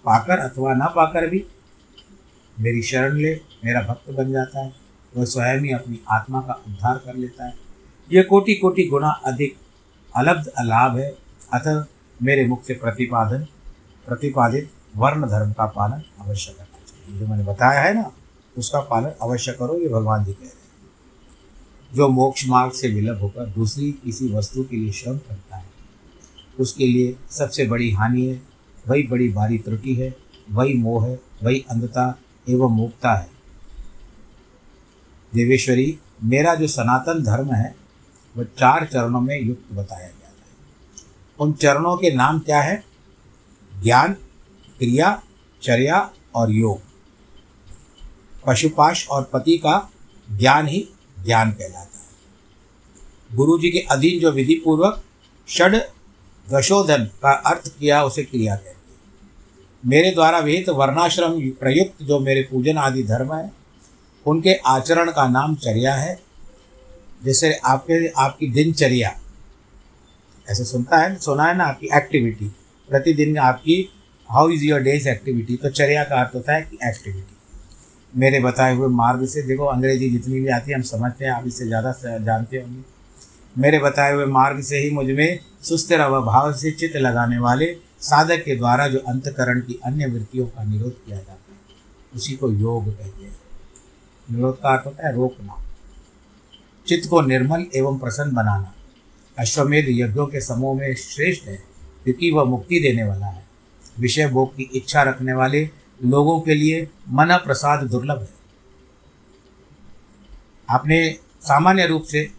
पाकर 0.05 0.39
अथवा 0.39 0.73
न 0.73 0.85
पाकर 0.85 1.27
भी 1.27 1.45
मेरी 2.59 2.81
शरण 2.81 3.13
ले, 3.13 3.41
मेरा 3.65 3.81
भक्त 3.81 4.09
बन 4.09 4.31
जाता 4.31 4.59
है। 4.59 4.73
वह 5.17 5.25
स्वयं 5.25 5.59
ही 5.59 5.71
अपनी 5.71 5.99
आत्मा 6.09 6.41
का 6.41 6.53
उद्धार 6.67 6.97
कर 6.97 7.15
लेता 7.15 7.45
है। 7.45 7.53
यह 8.11 8.23
कोटि 8.23 8.55
कोटि 8.55 8.83
गुना 8.83 9.09
अधिक 9.09 9.57
अलब्ध 10.15 10.47
अलाभ 10.47 10.97
है। 10.97 11.09
अतः 11.53 11.85
मेरे 12.23 12.45
मुख 12.47 12.63
से 12.63 12.73
प्रतिपादन, 12.73 13.47
प्रतिपादित 14.07 14.69
वर्ण 14.95 15.27
धर्म 15.27 15.51
का 15.51 15.65
पालन 15.65 16.01
आवश्यक 16.21 16.55
चाहिए 16.55 16.64
जो 17.09 17.27
मैंने 17.27 17.43
बताया 17.43 17.81
है 17.81 17.93
ना, 17.93 18.12
उसका 18.57 18.79
पालन 18.79 19.12
अवश्य 19.21 19.51
करो, 19.51 19.77
ये 19.79 19.89
भगवान 19.89 20.25
जी 20.25 20.33
कह 20.33 20.39
रहे 20.41 20.50
हैं। 20.50 21.95
जो 21.95 22.07
मोक्ष 22.09 22.47
मार्ग 22.47 22.71
से 22.71 22.88
विलभ 22.88 23.21
होकर 23.21 23.45
दूसरी 23.45 23.91
किसी 23.91 24.27
वस्तु 24.33 24.63
के 24.63 24.75
लिए 24.75 24.91
श्रम 24.91 25.17
करता 25.17 25.57
है, 25.57 25.65
उसके 26.59 26.88
लिए 26.88 27.15
सबसे 27.29 27.65
बड़ी 27.65 27.91
हानि 27.91 28.25
है, 28.25 28.41
वही 28.88 29.03
बड़ी 29.03 29.29
भारी 29.29 29.57
त्रुटि 29.57 29.95
है, 29.95 30.15
वही 30.51 30.74
मोह 30.74 31.07
है, 31.07 31.19
वही 31.43 31.65
अंधता 31.69 32.17
एवं 32.50 32.71
मुक्ता 32.71 33.13
है। 33.13 33.29
देवेश्वरी, 35.33 36.00
मेरा 36.24 36.55
जो 36.55 36.67
सनातन 36.67 37.24
धर्म 37.24 37.53
है 37.53 37.75
वह 38.38 38.43
चार 38.43 38.85
चरणों 38.85 39.21
में 39.21 39.41
युक्त 39.41 39.74
बताया 39.74 40.07
गया 40.07 40.27
है 40.27 40.35
उन 41.39 41.53
चरणों 41.53 41.97
के 41.97 42.13
नाम 42.15 42.39
क्या 42.39 42.62
है? 42.62 42.83
ज्ञान, 43.83 44.13
क्रिया, 44.79 45.24
चर्या 45.62 46.13
और 46.35 46.51
योग। 46.51 46.94
पशुपाश 48.47 49.07
और 49.07 49.23
पति 49.33 49.57
का 49.57 49.91
ज्ञान 50.37 50.67
ही 50.67 50.89
ज्ञान 51.25 51.51
कहलाता 51.51 51.79
है। 51.79 53.37
गुरु 53.37 53.59
जी 53.59 53.69
के 53.69 53.79
अधीन 53.79 54.19
जो 54.19 54.31
विधि 54.31 54.61
पूर्वक 54.65 55.03
षड 55.49 55.75
दशोधन 56.53 57.05
का 57.05 57.31
अर्थ 57.31 57.67
किया, 57.79 58.03
उसे 58.03 58.23
क्रिया 58.23 58.55
कहते 58.55 58.69
हैं। 58.69 58.75
मेरे 59.85 60.11
द्वारा 60.11 60.39
विहित 60.39 60.69
वर्णाश्रम 60.69 61.49
प्रयुक्त 61.49 62.03
जो 62.03 62.19
मेरे 62.19 62.41
पूजन 62.51 62.77
आदि 62.77 63.03
धर्म 63.03 63.33
है, 63.33 63.51
उनके 64.25 64.53
आचरण 64.53 65.11
का 65.11 65.27
नाम 65.27 65.55
चर्या 65.55 65.95
है। 65.95 66.19
जैसे 67.23 67.53
आपके, 67.53 68.07
आपकी 68.07 68.47
दिनचर्या, 68.47 69.19
ऐसे 70.49 70.65
सुनता 70.65 70.97
है, 70.97 71.15
सुना 71.15 71.43
है 71.43 71.57
ना 71.57 71.63
आपकी 71.63 71.87
एक्टिविटी 71.93 72.45
प्रतिदिन 72.89 73.37
आपकी 73.37 73.89
how 74.31 74.49
is 74.49 74.63
your 74.63 74.79
day's 74.79 75.09
activity 75.09 75.55
तो 75.55 75.69
चर्या 75.69 76.03
का 76.03 76.15
अर्थ 76.15 76.35
होता 76.35 76.53
है 76.53 76.61
कि 76.61 76.77
एक्टिविटी 76.83 77.37
मेरे 78.15 78.39
बताए 78.39 78.75
हुए 78.75 78.88
मार्ग 78.89 79.25
से। 79.25 79.41
देखो, 79.41 79.65
अंग्रेज़ी 79.65 80.10
जितनी 80.10 80.39
भी 80.39 80.48
आती 80.50 80.72
है, 80.72 80.77
हम 80.77 80.84
समझते 80.84 81.25
हैं, 81.25 81.31
आप 81.31 81.48
इससे 81.48 81.65
ज़्यादा 81.67 81.91
जानते 82.19 82.57
होंगे। 82.57 82.84
मेरे 83.55 83.79
बताए 83.79 84.13
हुए 84.13 84.25
मार्ग 84.27 84.62
से 84.62 84.77
ही 84.77 84.89
मुझमें 84.91 85.39
सुस्थिर 85.63 86.00
अभाव 86.00 86.51
से 86.53 86.72
चित्त 86.72 86.95
लगाने 86.98 87.38
वाले 87.39 87.65
साधक 88.01 88.43
के 88.45 88.55
द्वारा 88.55 88.88
जो 88.88 89.00
अंतकरण 89.00 89.60
की 89.60 89.79
अन्य 89.86 90.05
वृत्तियों 90.05 90.45
का 90.48 90.63
निरोध 90.63 90.93
किया 90.95 91.17
जाता 91.17 91.31
है। 91.31 92.15
उसी 92.15 92.36
को 92.36 92.51
योग 92.51 92.88
कहते 92.88 93.24
हैं। 93.24 93.36
निरोध 94.27 94.60
का 94.62 94.69
अर्थ 94.69 94.86
होता 94.86 95.07
है 95.07 95.13
रोकना। 95.15 95.62
चित्त 96.88 97.10
को 97.10 97.22
निर्मल 97.22 97.65
एवं 97.75 97.98
प्रसन्न 98.00 98.36
बनाना। 98.36 98.74
अश्वमेध 99.38 99.86
यज्ञों 99.89 100.25
के 100.27 100.41
समूह 100.41 100.77
में 100.77 100.93
श्रेष्ठ 100.95 101.48
है, 101.48 101.55
क्योंकि 102.03 102.31
वह 102.31 102.43
मुक्ति 102.43 102.79
देने 102.79 103.03
वाला 103.03 103.25
है। 103.25 103.43
विषय 104.00 104.27
भोग 104.27 104.55
की 104.55 104.69
इच्छा 104.75 105.01
रखने 105.03 105.34
वाले 105.34 105.63
लोगों 106.03 106.41
के 106.41 106.55
लिए 106.55 106.89
मन 107.09 107.37
प्रसाद 107.37 107.87
दुर्लभ 107.87 108.21
है। 108.21 108.29
आपने 110.69 111.19
सामान्य 111.41 111.87
रूप 111.87 112.03
से, 112.03 112.31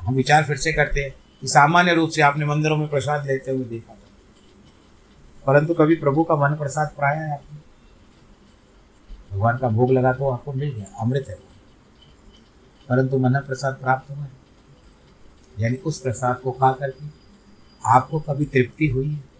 हम 0.00 0.14
विचार 0.14 0.44
फिर 0.44 0.56
से 0.56 0.72
करते 0.72 1.00
हैं 1.00 1.14
कि 1.40 1.46
सामान्य 1.46 1.94
रूप 1.94 2.10
से 2.10 2.22
आपने 2.22 2.46
मंदिरों 2.46 2.76
में 2.76 2.88
प्रसाद 2.88 3.26
लेते 3.26 3.50
हुए 3.50 3.64
देखा 3.64 3.94
था। 3.94 3.98
परंतु 5.46 5.74
कभी 5.74 5.94
प्रभु 5.94 6.24
का 6.24 6.36
मन 6.36 6.56
प्रसाद 6.56 6.88
पाया 6.88 7.20
है 7.20 7.32
आपने? 7.32 7.58
भगवान 9.32 9.58
का 9.58 9.68
भोग 9.68 9.90
लगा 9.90 10.12
तो 10.12 10.30
आपको 10.30 10.52
मिल 10.52 10.70
गया, 10.70 10.96
अमृत 11.00 11.24
है। 11.28 11.34
परंतु 12.88 13.18
मन 13.18 13.34
प्रसाद 13.34 13.74
प्राप्त 13.74 14.10
हुआ। 14.10 14.24
है 14.24 14.36
यानी 15.58 15.76
उस 15.76 16.00
प्रसाद 16.00 16.40
को 16.40 16.52
खा 16.52 16.72
करके 16.72 17.06
आपको 17.86 18.20
कभी 18.20 18.44
तृप्ति 18.44 18.86
हुई 18.88 19.10
है? 19.10 19.35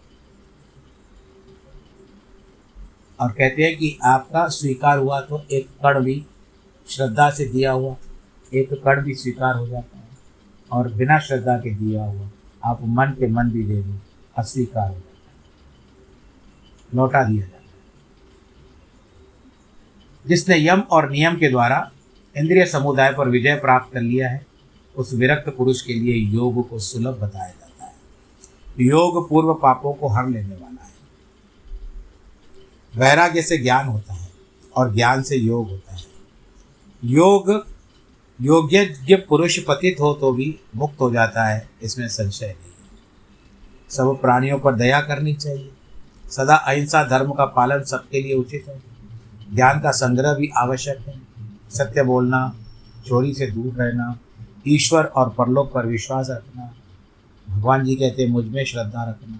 और 3.19 3.31
कहते 3.31 3.63
हैं 3.63 3.77
कि 3.77 3.97
आपका 4.03 4.47
स्वीकार 4.47 4.97
हुआ 4.97 5.21
तो 5.21 5.45
एक 5.51 5.67
कण 5.67 6.03
भी 6.03 6.25
श्रद्धा 6.89 7.29
से 7.29 7.45
दिया 7.45 7.71
हुआ, 7.71 7.95
एक 8.53 8.73
कण 8.73 9.03
भी 9.03 9.15
स्वीकार 9.15 9.55
हो 9.55 9.67
जाता 9.67 9.97
है 9.97 10.07
और 10.71 10.93
बिना 10.93 11.19
श्रद्धा 11.19 11.57
के 11.57 11.75
दिया 11.75 12.05
हुआ, 12.05 12.29
आप 12.65 12.79
मन 12.81 13.05
के 13.05 13.27
मन 13.27 13.49
भी 13.49 13.63
दे 13.63 13.81
दो, 13.81 13.93
अस्वीकार 14.37 14.87
हो 14.87 14.95
जाता 14.95 15.09
है। 15.09 15.37
लौटा 16.95 17.23
दिया 17.23 17.41
जाता 17.41 17.57
है। 17.57 17.63
जिसने 20.27 20.67
यम 20.67 20.79
और 20.79 21.09
नियम 21.11 21.35
के 21.35 21.49
द्वारा 21.49 21.91
इंद्रिय 22.37 22.65
समुदाय 22.65 23.13
पर 23.13 23.29
विजय 23.29 23.55
प्राप्त 23.55 23.93
कर 23.93 24.01
लिया 24.01 24.29
है, 24.29 24.45
उस 24.95 25.13
विरक्त 25.13 25.53
पुरुष 25.57 25.81
के 25.81 25.93
लिए 25.93 26.13
योग 26.13 26.69
को 26.69 26.79
सुलभ 26.79 27.19
बताया 27.21 27.49
जाता 27.49 27.85
है। 27.85 27.95
योग 28.79 29.29
पूर्व 29.29 29.53
पापों 29.53 29.93
को 29.93 30.07
हर 30.07 30.29
लेने 30.29 30.55
वाला 30.55 30.83
है। 30.83 30.96
वैराग्य 32.97 33.41
से 33.41 33.57
ज्ञान 33.57 33.87
होता 33.87 34.13
है 34.13 34.29
और 34.75 34.95
ज्ञान 34.95 35.21
से 35.21 35.35
योग 35.35 35.69
होता 35.69 35.95
है। 35.95 36.03
योग 37.03 37.65
योग्य 38.41 39.15
पुरुष 39.29 39.59
पतित 39.59 39.99
हो 39.99 40.13
तो 40.13 40.31
भी 40.31 40.59
मुक्त 40.75 41.01
हो 41.01 41.11
जाता 41.11 41.45
है, 41.45 41.69
इसमें 41.81 42.07
संशय 42.07 42.45
नहीं। 42.45 42.71
सब 43.89 44.21
प्राणियों 44.21 44.59
पर 44.59 44.75
दया 44.75 45.01
करनी 45.01 45.33
चाहिए। 45.33 45.71
सदा 46.25 46.55
अहिंसा 46.55 47.03
धर्म 47.03 47.31
का 47.31 47.45
पालन 47.45 47.83
सबके 47.83 48.21
लिए 48.21 48.33
उचित 48.33 48.65
है। 48.67 48.81
ज्ञान 49.55 49.79
का 49.79 49.91
संग्रह 49.91 50.33
भी 50.33 50.49
आवश्यक 50.57 50.97
है। 51.07 51.21
सत्य 51.69 52.03
बोलना, 52.03 52.55
चोरी 53.05 53.33
से 53.33 53.47
दूर 53.47 53.73
रहना, 53.73 54.19
ईश्वर 54.67 55.03
और 55.03 55.29
परलोक 55.29 55.71
पर 55.71 55.85
विश्वास 55.85 56.27
रखना, 56.29 56.73
भगवान 57.49 57.85
जी 57.85 57.95
कहते 57.95 58.23
हैं, 58.23 58.29
मुझमें 58.29 58.65
श्रद्धा 58.65 59.03
रखना। 59.03 59.39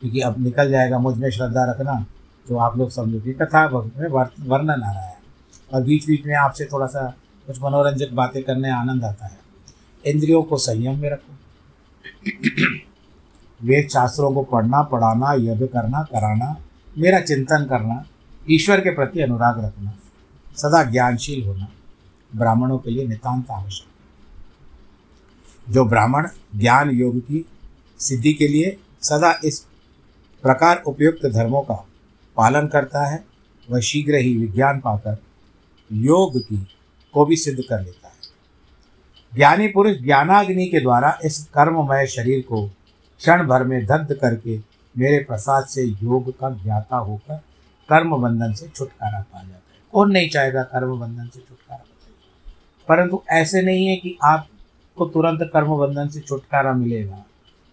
क्योंकि 0.00 0.20
अब 0.20 0.42
निकल 0.42 0.70
जाएगा 0.70 0.98
मुझमें 0.98 1.30
श्रद्धा 1.30 1.64
रखना 1.64 2.06
तो 2.48 2.56
आप 2.56 2.76
लोग 2.78 2.90
समझो 2.90 3.20
कि 3.20 3.32
कथा 3.32 3.68
में 3.68 4.08
वर्णन 4.40 4.82
आ 4.82 4.92
रहा 4.92 5.02
है। 5.02 5.18
और 5.74 5.82
बीच 5.82 6.06
बीच 6.06 6.26
में 6.26 6.34
आपसे 6.34 6.64
थोड़ा 6.64 6.86
सा 6.86 7.14
कुछ 7.46 7.62
मनोरंजक 7.62 8.10
बातें 8.12 8.42
करने 8.42 8.70
आनंद 8.70 9.04
आता 9.04 9.26
है। 9.26 9.38
इंद्रियों 10.06 10.42
को 10.42 10.56
संयम 10.56 10.98
में 10.98 11.10
रखो। 11.10 11.32
वेद 13.62 13.88
शास्त्रों 13.88 14.34
को 14.34 14.42
पढ़ना, 14.42 14.82
पढ़ाना, 14.82 15.32
यज्ञ 15.32 15.66
करना, 15.66 16.02
कराना, 16.02 16.56
मेरा 16.98 17.20
चिंतन 17.20 17.66
करना, 17.70 18.04
ईश्वर 18.50 18.80
के 18.80 18.90
प्रति 18.90 19.20
अनुराग 19.20 19.64
रखना, 19.64 19.92
सदा 20.56 20.84
ज्ञानशील 20.84 21.46
होना, 21.46 21.68
ब्राह्मणों 22.36 22.78
के 22.78 22.90
लिए 22.90 23.06
नितांत 23.06 23.50
आवश्यक। 23.50 23.88
जो 25.72 25.84
ब्राह्मण 25.84 26.28
ज्ञान 26.56 26.90
योग 26.90 27.18
की 27.20 27.46
सिद्धि 27.98 28.32
के 28.34 28.48
लिए 28.48 28.78
सदा 29.02 29.40
इस 29.44 29.60
प्रकार 30.42 30.82
उपयुक्त 30.86 31.26
धर्मों 31.26 31.62
का 31.62 31.74
पालन 32.36 32.66
करता 32.66 33.06
है, 33.06 33.24
वह 33.70 33.80
शीघ्र 33.80 34.14
ही 34.14 34.36
विज्ञान 34.36 34.80
पाकर 34.80 35.16
योग 35.92 36.38
की 36.38 36.66
को 37.14 37.24
भी 37.24 37.36
सिद्ध 37.36 37.62
कर 37.68 37.80
लेता 37.80 38.08
है। 38.08 38.14
ज्ञानी 39.34 39.68
पुरुष 39.68 39.96
ज्ञानाग्नि 39.96 40.66
के 40.66 40.80
द्वारा 40.80 41.18
इस 41.24 41.44
कर्ममय 41.44 42.06
शरीर 42.06 42.40
को 42.40 42.66
क्षण 43.18 43.46
भर 43.46 43.64
में 43.64 43.86
दग्ध 43.86 44.14
करके 44.14 44.58
मेरे 44.98 45.18
प्रसाद 45.18 45.64
से 45.64 45.82
योग 45.82 46.30
का 46.30 46.50
ज्ञाता 46.50 46.96
होकर 46.96 47.36
कर्म 47.88 48.16
बंधन 48.16 48.52
से 48.52 48.68
छुटकारा 48.68 49.20
पा 49.20 49.38
जाता 49.38 49.74
है। 49.74 49.80
कौन 49.92 50.12
नहीं 50.12 50.28
चाहेगा 50.28 50.62
कर्म 50.62 51.00
बंधन 51.00 51.26
से 51.26 51.40
छुटकारा 51.40 51.84
परंतु 52.88 53.22
ऐसे 53.30 53.62
नहीं 53.62 53.86
है 53.86 53.96
कि 53.96 54.18
आपको 54.24 55.06
तुरंत 55.06 55.50
कर्म 55.52 55.76
बंधन 55.76 56.08
से 56.08 56.20
छुटकारा 56.20 56.72
मिलेगा। 56.72 57.24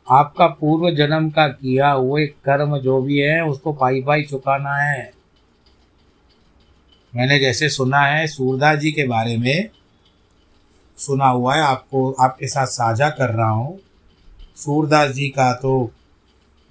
आपका 0.08 0.48
पूर्व 0.48 0.90
जन्म 0.96 1.30
का 1.30 1.48
किया 1.48 1.92
हुए 1.92 2.26
कर्म 2.26 2.78
जो 2.78 3.02
भी 3.02 3.18
है, 3.18 3.44
उसको 3.44 3.74
पाई 3.74 4.02
पाई 4.02 4.24
चुकाना 4.24 4.76
है। 4.76 5.12
मैंने 7.14 7.40
जैसे 7.40 7.70
सुना 7.70 8.00
है 8.00 8.28
सूरदास 8.28 8.80
जी 8.80 8.92
के 8.92 9.08
बारे 9.08 9.38
में 9.38 9.70
सुना 10.98 11.28
हुआ 11.28 11.56
है, 11.56 11.62
आपको, 11.62 12.12
आपके 12.12 12.48
साथ 12.48 12.66
साझा 12.66 13.10
कर 13.10 13.30
रहा 13.30 13.50
हूँ। 13.50 13.80
सूरदास 14.56 15.12
जी 15.12 15.28
का 15.30 15.52
तो 15.54 15.92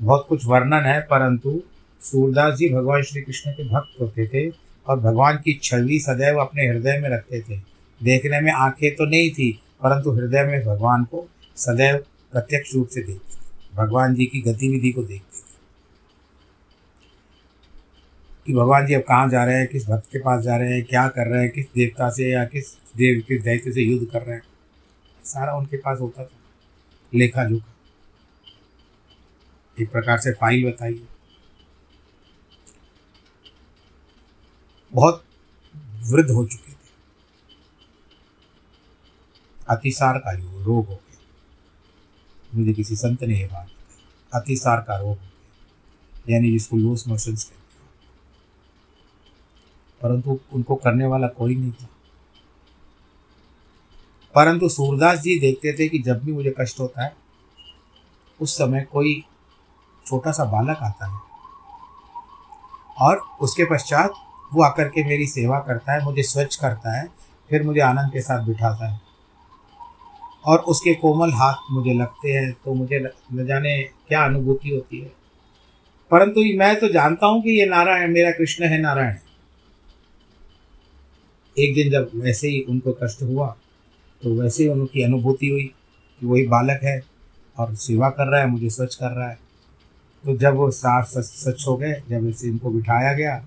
बहुत 0.00 0.26
कुछ 0.28 0.46
वर्णन 0.46 0.87
है, 0.87 1.00
परंतु 1.00 1.60
सूरदास 2.00 2.54
जी 2.54 2.68
भगवान 2.68 3.02
श्री 3.02 3.22
कृष्ण 3.22 3.50
के 3.50 3.68
भक्त 3.68 4.00
होते 4.00 4.26
थे 4.26 4.49
और 4.87 5.00
भगवान 5.00 5.37
की 5.37 5.58
छवि 5.62 5.99
सदैव 6.00 6.38
अपने 6.38 6.66
हृदय 6.68 6.99
में 6.99 7.08
रखते 7.10 7.40
थे। 7.40 7.58
देखने 8.00 8.40
में 8.40 8.52
आँखें 8.52 8.94
तो 8.96 9.04
नहीं 9.04 9.30
थी, 9.30 9.50
परंतु 9.82 10.10
हृदय 10.10 10.44
में 10.44 10.64
भगवान 10.66 11.04
को 11.04 11.26
सदैव 11.56 12.04
प्रत्यक्ष 12.32 12.75
रूप 12.75 12.88
से 12.88 13.02
देखते 13.02 13.34
थे। 13.34 13.40
भगवान 13.75 14.14
जी 14.14 14.25
की 14.25 14.40
गतिविधि 14.40 14.92
को 14.92 15.02
देखते 15.02 15.38
थे। 15.38 15.50
कि 18.46 18.52
भगवान 18.52 18.87
जी 18.87 18.94
अब 18.94 19.02
कहाँ 19.02 19.28
जा 19.28 19.44
रहे 19.44 19.58
हैं, 19.58 19.66
किस 19.66 19.87
भक्त 19.87 20.06
के 20.12 20.18
पास 20.18 20.44
जा 20.44 20.56
रहे 20.56 20.75
हैं, 20.75 20.84
क्या 20.84 21.08
कर 21.08 21.26
रहे 21.26 21.42
हैं, 21.42 21.50
किस 21.50 21.66
देवता 21.66 22.10
से 22.10 22.32
या 22.32 22.44
किस 22.44 22.76
देव 22.76 23.25
किस 23.28 23.42
दैत्य 23.42 23.72
से 23.72 23.80
युद्ध 23.80 24.10
कर 24.10 24.22
रहे 24.22 24.37
हैं। 24.37 24.42
सारा 25.25 25.52
उनके 25.52 25.76
पास 25.76 26.00
होता 26.00 26.25
था, 26.25 26.30
लेखा 27.14 27.44
जोखा। 27.44 27.75
एक 29.82 29.92
प्रकार 29.92 30.18
से 30.18 30.32
फ़ाइल 30.32 30.70
बताइए। 30.70 31.06
बहुत 34.92 35.25
वृद्ध 36.12 36.30
हो 36.30 36.46
चुके 36.46 36.72
थे। 36.72 36.76
अतिसार 39.68 40.18
का 40.18 40.32
रोग 40.32 40.87
हो 40.87 40.94
गया। 40.94 41.10
मुझे 42.54 42.73
किसी 42.73 42.97
संत 42.97 43.23
ने 43.23 43.35
यह 43.35 43.49
बात 43.52 43.69
अतिसार 44.35 44.80
का 44.80 44.99
रोग 44.99 45.19
यानी 46.30 46.52
जिसको 46.52 46.76
लूज 46.76 47.04
मोशंस 47.09 47.45
कहते 47.45 47.57
हैं। 47.57 47.61
परंतु 50.02 50.40
उनको 50.52 50.75
करने 50.75 51.07
वाला 51.07 51.26
कोई 51.28 51.54
नहीं 51.54 51.73
था। 51.73 51.88
परंतु 54.35 54.69
सूरदास 54.69 55.19
जी 55.19 55.38
देखते 55.38 55.73
थे 55.78 55.88
कि 55.88 55.99
जब 55.99 56.25
भी 56.25 56.33
मुझे 56.33 56.54
कष्ट 56.61 56.80
होता 56.80 57.02
है, 57.02 57.16
उस 58.40 58.54
समय 58.59 58.83
कोई 58.83 59.25
छोटा 60.07 60.33
सा 60.33 60.45
बालक 60.45 60.76
आता 60.76 61.07
है। 61.07 61.21
और 62.99 63.16
उसके 63.40 63.64
पश्चात 63.64 64.12
वो 64.54 64.62
आकर 64.62 64.88
के 64.88 65.04
मेरी 65.04 65.26
सेवा 65.26 65.59
करता 65.59 65.92
है, 65.92 66.04
मुझे 66.04 66.23
स्वच्छ 66.23 66.57
करता 66.57 67.00
है, 67.00 67.09
फिर 67.50 67.62
मुझे 67.62 67.80
आनंद 67.80 68.12
के 68.12 68.21
साथ 68.21 68.45
बिठाता 68.45 68.88
है। 68.88 69.10
और 70.44 70.59
उसके 70.68 70.94
कोमल 70.94 71.32
हाथ 71.32 71.70
मुझे 71.70 71.94
लगते 71.94 72.32
हैं 72.32 72.52
तो 72.64 72.75
मुझे 72.75 72.99
न 73.32 73.47
जाने 73.47 73.78
क्या 74.09 74.25
अनुभूति 74.25 74.68
होती 74.68 75.00
है। 75.00 75.11
परंतु 76.11 76.40
मैं 76.59 76.75
तो 76.80 76.88
जानता 76.88 77.26
हूँ 77.26 77.42
कि 77.42 77.50
ये 77.50 77.66
नारायण, 77.66 78.12
मेरा 78.12 78.30
कृष्ण 78.30 78.64
है 78.64 78.80
नारायण। 78.80 79.16
एक 81.56 81.75
दिन 81.75 81.90
जब 81.90 82.11
वैसे 82.14 82.49
ही 82.49 82.61
उनको 82.62 82.92
कष्ट 83.02 83.23
हुआ 83.23 83.47
तो 84.23 84.35
वैसे 84.35 84.62
ही 84.62 84.68
उनकी 84.68 85.02
अनुभूति 85.02 85.49
हुई 85.49 85.64
कि 86.20 86.26
वही 86.26 86.47
बालक 86.47 86.80
है 86.85 87.00
और 87.56 87.75
सेवा 87.76 88.09
कर 88.11 88.26
रहा 88.26 88.40
है, 88.40 88.47
मुझे 88.47 88.70
स्वच्छ 88.70 88.94
कर 88.94 89.11
रहा 89.11 89.28
है। 89.28 89.38
तो 90.25 90.37
जब 90.37 90.54
वो 90.54 90.70
साफ़ 90.70 91.06
सच 91.09 91.25
सच 91.25 91.64
हो 91.68 91.76
गए, 91.76 91.92
जब 92.11 92.26
इसे 92.28 92.49
इनको 92.49 92.70
बिठाया 92.70 93.12
गया, 93.12 93.44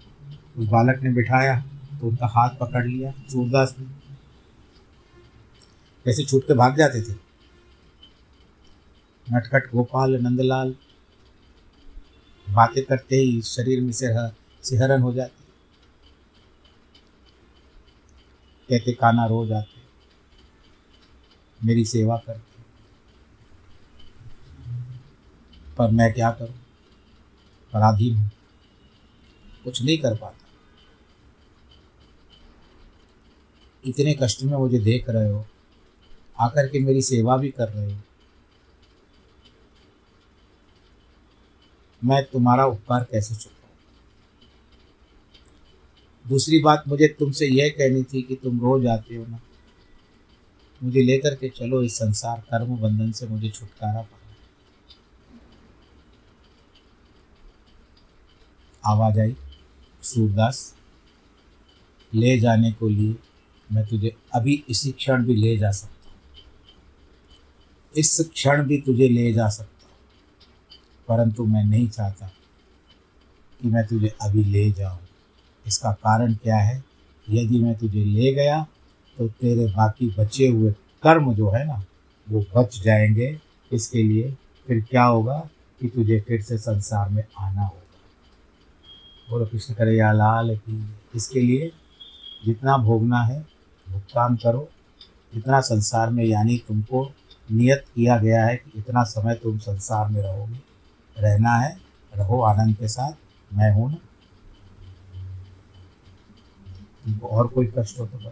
उस 0.57 0.67
बालक 0.67 0.99
ने 1.03 1.09
बिठाया 1.09 1.55
तो 2.01 2.07
उनका 2.07 2.27
हाथ 2.27 2.49
पकड़ 2.59 2.85
लिया 2.85 3.11
सूरदास 3.29 3.75
ने 3.79 3.85
कैसे 6.05 6.23
छूट 6.23 6.43
के 6.43 6.53
भाग 6.53 6.77
जाते 6.77 7.01
थे। 7.01 7.15
नटखट 9.27 9.71
गोपाल, 9.71 10.15
नंदलाल, 10.15 10.75
बातें 12.47 12.83
करते 12.85 13.15
ही 13.15 13.41
शरीर 13.41 13.81
में 13.81 13.91
से 13.91 14.07
सिहरन 14.63 15.01
हो 15.01 15.13
जाती। 15.13 15.43
कहते 18.69 18.93
काना 18.93 19.25
रोज 19.25 19.51
आते 19.51 19.81
मेरी 21.61 21.85
सेवा 21.85 22.17
करते 22.17 22.61
पर 25.77 25.91
मैं 25.91 26.13
क्या 26.13 26.31
करूँ? 26.31 26.55
पराधीन 27.73 28.17
हूँ। 28.17 28.29
कुछ 29.63 29.81
नहीं 29.81 29.97
कर 29.97 30.15
पाता। 30.15 30.47
इतने 33.85 34.13
कष्ट 34.21 34.43
में 34.43 34.57
मुझे 34.57 34.79
देख 34.79 35.09
रहे 35.09 35.29
हो 35.29 35.45
आकर 36.39 36.67
के 36.67 36.79
मेरी 36.79 37.01
सेवा 37.01 37.37
भी 37.37 37.49
कर 37.49 37.69
रहे 37.69 37.93
हो। 37.93 37.99
मैं 42.03 42.23
तुम्हारा 42.23 42.65
उपकार 42.65 43.03
कैसे 43.03 43.35
चुकाऊं? 43.35 43.63
दूसरी 46.29 46.59
बात 46.59 46.83
मुझे 46.87 47.07
तुमसे 47.07 47.45
यह 47.45 47.69
कहनी 47.69 48.03
थी 48.03 48.21
कि 48.21 48.35
तुम 48.35 48.61
रोज 48.61 48.87
आते 48.87 49.15
हो 49.15 49.25
ना। 49.25 49.39
मुझे 50.83 51.01
लेकर 51.01 51.35
के 51.35 51.49
चलो, 51.49 51.83
इस 51.83 51.95
संसार 51.95 52.41
कर्म 52.41 52.77
बंधन 52.77 53.11
से 53.11 53.27
मुझे 53.27 53.49
छुटकारा 53.49 54.01
पाना 54.01 54.19
आवाज़ 58.85 59.19
आई, 59.19 59.35
सूरदास, 60.03 60.75
ले 62.13 62.39
जाने 62.39 62.71
को 62.71 62.89
लिए 62.89 63.15
मैं 63.71 63.87
तुझे 63.87 64.15
अभी 64.35 64.63
इसी 64.69 64.91
क्षण 64.91 65.25
भी 65.25 65.35
ले 65.35 65.57
जा 65.57 65.71
सकता 65.71 65.92
इस 67.97 68.29
क्षण 68.33 68.63
भी 68.63 68.77
तुझे 68.77 69.07
ले 69.09 69.33
जा 69.33 69.47
सकता 69.49 69.89
परंतु 71.07 71.45
मैं 71.45 71.63
नहीं 71.63 71.89
चाहता 71.89 72.31
कि 73.61 73.67
मैं 73.67 73.87
तुझे 73.87 74.15
अभी 74.21 74.43
ले 74.43 74.71
जाऊँ। 74.71 74.99
इसका 75.67 75.91
कारण 75.91 76.33
क्या 76.33 76.57
है? 76.57 76.83
यदि 77.29 77.59
मैं 77.59 77.75
तुझे 77.75 78.03
ले 78.05 78.33
गया 78.33 78.67
तो 79.17 79.27
तेरे 79.27 79.65
बाकी 79.65 80.15
बचे 80.19 80.47
हुए 80.47 80.71
कर्म 80.71 81.33
जो 81.33 81.49
है 81.49 81.67
ना, 81.67 81.85
वो 82.29 82.45
बच 82.55 82.81
जाएँगे। 82.81 83.39
इसके 83.73 84.03
लिए 84.03 84.37
फिर 84.67 84.85
क्या 84.89 85.03
होगा 85.03 85.49
कि 85.81 85.87
तुझे 85.87 86.19
फिर 86.27 86.41
से 86.41 86.57
संसार 86.57 87.09
में 87.09 87.23
आना 87.39 87.61
होगा। 87.61 87.83
बोलो, 89.29 89.45
कृष्ण 89.45 89.73
करे, 89.73 89.97
या 89.97 90.11
लाल 90.11 90.57
की, 90.57 90.83
इसके 91.15 91.41
लिए 91.41 91.71
जितना 92.45 92.77
भोगना 92.77 93.21
है, 93.21 93.45
भुगतान 93.89 94.35
करो। 94.35 94.69
जितना 95.35 95.61
संसार 95.61 96.09
में 96.09 96.25
यानी 96.25 96.57
तुमको 96.67 97.11
नियत 97.51 97.85
किया 97.95 98.17
गया 98.17 98.45
है 98.45 98.55
कि 98.55 98.79
इतना 98.79 99.03
समय 99.03 99.35
तुम 99.35 99.57
संसार 99.57 100.09
में 100.09 100.21
रहोगे। 100.21 100.59
रहना 101.17 101.55
है, 101.55 101.77
रहो 102.13 102.41
आनंद 102.41 102.75
के 102.75 102.87
साथ, 102.87 103.13
मैं 103.51 103.71
हूँ 103.71 103.89
ना। 103.91 103.97
तुमको 107.05 107.27
और 107.27 107.47
कोई 107.47 107.65
कष्ट 107.77 107.99
हो 107.99 108.05
तो 108.05 108.17
बताओ। 108.17 108.31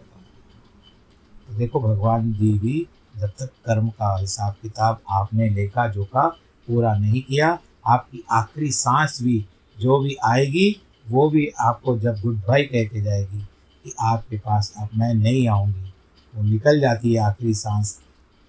तो 1.48 1.54
देखो, 1.54 1.80
भगवान 1.80 2.32
जी 2.32 2.58
भी 2.58 2.86
जब 3.18 3.28
तक 3.28 3.50
कर्म 3.66 3.88
का 3.88 4.16
हिसाब 4.18 4.54
किताब 4.62 5.00
आपने 5.10 5.48
लेखा, 5.48 5.86
जोखा 5.88 6.26
पूरा 6.68 6.94
नहीं 6.94 7.22
किया, 7.22 7.58
आपकी 7.86 8.24
आखिरी 8.30 8.70
सांस 8.70 9.18
भी 9.22 9.44
जो 9.78 9.98
भी 9.98 10.16
आएगी, 10.24 10.80
वो 11.08 11.30
भी 11.30 11.46
आपको 11.60 11.98
जब 11.98 12.20
गुड 12.20 12.36
बाई 12.48 12.62
कह 12.62 12.84
के 12.84 13.00
जाएगी 13.00 13.40
कि 13.84 13.92
आपके 14.00 14.38
पास 14.38 14.72
अब 14.78 14.88
मैं 14.94 15.14
नहीं 15.14 15.48
आऊँगी, 15.48 15.92
वो 16.34 16.42
निकल 16.42 16.80
जाती 16.80 17.14
है 17.14 17.20
आखिरी 17.20 17.54
सांस। 17.54 17.98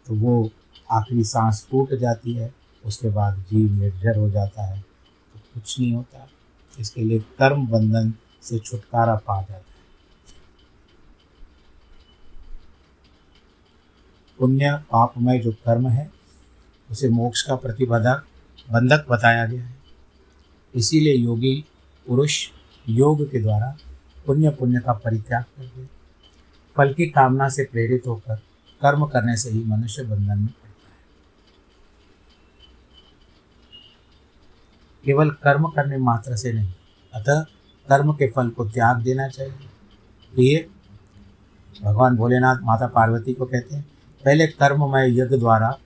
तो 0.07 0.15
वो 0.15 0.49
आखिरी 0.91 1.23
सांस 1.23 1.67
टूट 1.71 1.93
जाती 1.93 2.33
है, 2.33 2.53
उसके 2.83 3.09
बाद 3.09 3.37
जीव 3.49 3.71
निर्जर 3.73 4.17
हो 4.17 4.29
जाता 4.29 4.65
है 4.65 4.79
तो 4.79 5.39
कुछ 5.53 5.79
नहीं 5.79 5.93
होता। 5.93 6.27
इसके 6.73 7.01
लिए 7.01 7.19
कर्म 7.39 7.67
बंधन 7.67 8.13
से 8.43 8.59
छुटकारा 8.59 9.15
पा 9.17 9.41
जाता 9.41 9.55
है। 9.55 9.71
पुण्य 14.39 14.73
पापमय 14.91 15.39
जो 15.39 15.51
कर्म 15.65 15.87
है, 15.87 16.09
उसे 16.89 17.09
मोक्ष 17.09 17.41
का 17.41 17.55
प्रतिबंधक 17.55 18.23
बंधक 18.67 19.05
बताया 19.09 19.45
गया 19.45 19.63
है। 19.63 19.75
इसीलिए 20.73 21.13
योगी 21.13 21.55
पुरुष 22.07 22.47
योग 22.85 23.23
के 23.31 23.41
द्वारा 23.41 23.75
पुण्य 24.25 24.49
पुण्य 24.49 24.79
का 24.79 24.93
परित्याग 24.95 25.43
कर 25.43 25.65
दे 25.65 25.85
फल 26.75 26.93
की 26.93 27.05
कामना 27.07 27.49
से 27.49 27.63
प्रेरित 27.63 28.07
होकर 28.07 28.41
कर्म 28.83 29.05
करने 29.05 29.37
से 29.37 29.49
ही 29.49 29.63
मनुष्य 29.63 30.03
बंधन 30.03 30.39
में 30.39 30.47
पड़ता 30.47 30.67
है। 30.67 30.95
केवल 35.05 35.29
कर्म 35.29 35.69
करने 35.69 35.97
मात्र 35.97 36.35
से 36.35 36.53
नहीं, 36.53 36.73
अतः 37.13 37.43
कर्म 37.89 38.13
के 38.13 38.31
फल 38.31 38.49
को 38.49 38.69
त्याग 38.69 39.01
देना 39.01 39.27
चाहिए। 39.27 39.69
ये 40.39 40.69
भगवान 41.83 42.15
भोलेनाथ 42.15 42.57
माता 42.61 42.87
पार्वती 42.87 43.33
को 43.33 43.45
कहते 43.45 43.75
हैं, 43.75 43.85
पहले 44.25 44.47
कर्म 44.47 44.75
कर्ममय 44.75 45.19
यज्ञ 45.19 45.37
द्वारा 45.37 45.77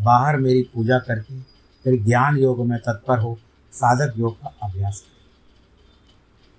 बाहर 0.00 0.36
मेरी 0.36 0.70
पूजा 0.74 0.98
करके 0.98 1.40
फिर 1.84 2.04
ज्ञान 2.04 2.36
योग 2.36 2.66
में 2.66 2.78
तत्पर 2.78 3.18
हो 3.18 3.38
साधक 3.72 4.18
योग 4.18 4.40
का 4.40 4.54
अभ्यास 4.62 5.00
करें। 5.00 5.24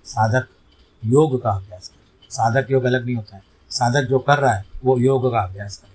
साधक 0.04 0.48
योग 1.04 1.42
का 1.42 1.50
अभ्यास 1.50 1.88
करें। 1.88 2.28
साधक 2.30 2.70
योग 2.70 2.84
अलग 2.84 3.04
नहीं 3.04 3.16
होता 3.16 3.36
है। 3.36 3.55
साधक 3.70 4.08
जो 4.08 4.18
कर 4.18 4.38
रहा 4.38 4.54
है, 4.54 4.64
वो 4.84 4.98
योग 4.98 5.30
का 5.32 5.40
अभ्यास 5.40 5.76
करे 5.76 5.94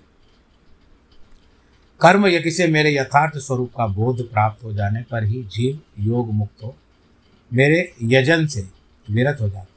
कर्म 2.00 2.26
यज्ञ 2.26 2.50
से 2.50 2.66
मेरे 2.66 2.94
यथार्थ 2.94 3.36
स्वरूप 3.38 3.70
का 3.76 3.86
बोध 3.88 4.22
प्राप्त 4.30 4.64
हो 4.64 4.72
जाने 4.72 5.02
पर 5.02 5.24
ही 5.24 5.42
जीव 5.46 5.80
योग 6.04 6.32
मुक्त 6.32 6.62
हो, 6.64 6.74
मेरे 7.50 7.92
यजन 8.02 8.46
से 8.46 8.66
विरत 9.06 9.40
हो 9.40 9.48
जाते 9.48 9.70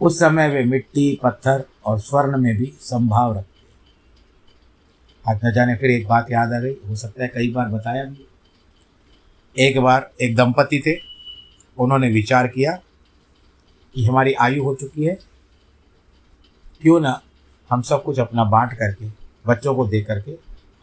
उस 0.00 0.18
समय 0.18 0.48
वे 0.48 0.62
मिट्टी, 0.64 1.18
पत्थर 1.22 1.64
और 1.86 1.98
स्वर्ण 2.00 2.38
में 2.38 2.56
भी 2.56 2.72
संभाव 2.80 3.36
रखते 3.38 3.50
आज 5.24 5.40
न 5.44 5.52
जाने 5.54 5.74
फिर 5.76 5.90
एक 5.90 6.06
बात 6.08 6.30
याद 6.30 6.52
आ 6.52 6.58
गई, 6.60 6.74
हो 6.88 6.96
सकता 6.96 7.22
है 7.22 7.28
कई 7.34 7.50
बार 7.52 7.68
बताया 7.68 8.04
भी 8.04 8.26
एक 9.56 9.78
बार 9.80 10.10
एक 10.22 10.34
दंपति 10.36 10.82
थे, 10.86 10.96
उन्होंने 11.76 12.08
विचार 12.10 12.46
किया 12.48 12.72
कि 13.94 14.04
हमारी 14.04 14.32
आयु 14.34 14.62
हो 14.64 14.74
चुकी 14.74 15.04
है 15.04 15.18
क्यों 16.82 17.00
ना 17.00 17.20
हम 17.70 17.82
सब 17.82 18.02
कुछ 18.02 18.18
अपना 18.18 18.44
बांट 18.44 18.72
करके, 18.72 19.06
बच्चों 19.46 19.74
को 19.74 19.86
दे 19.86 20.02
करके 20.02 20.32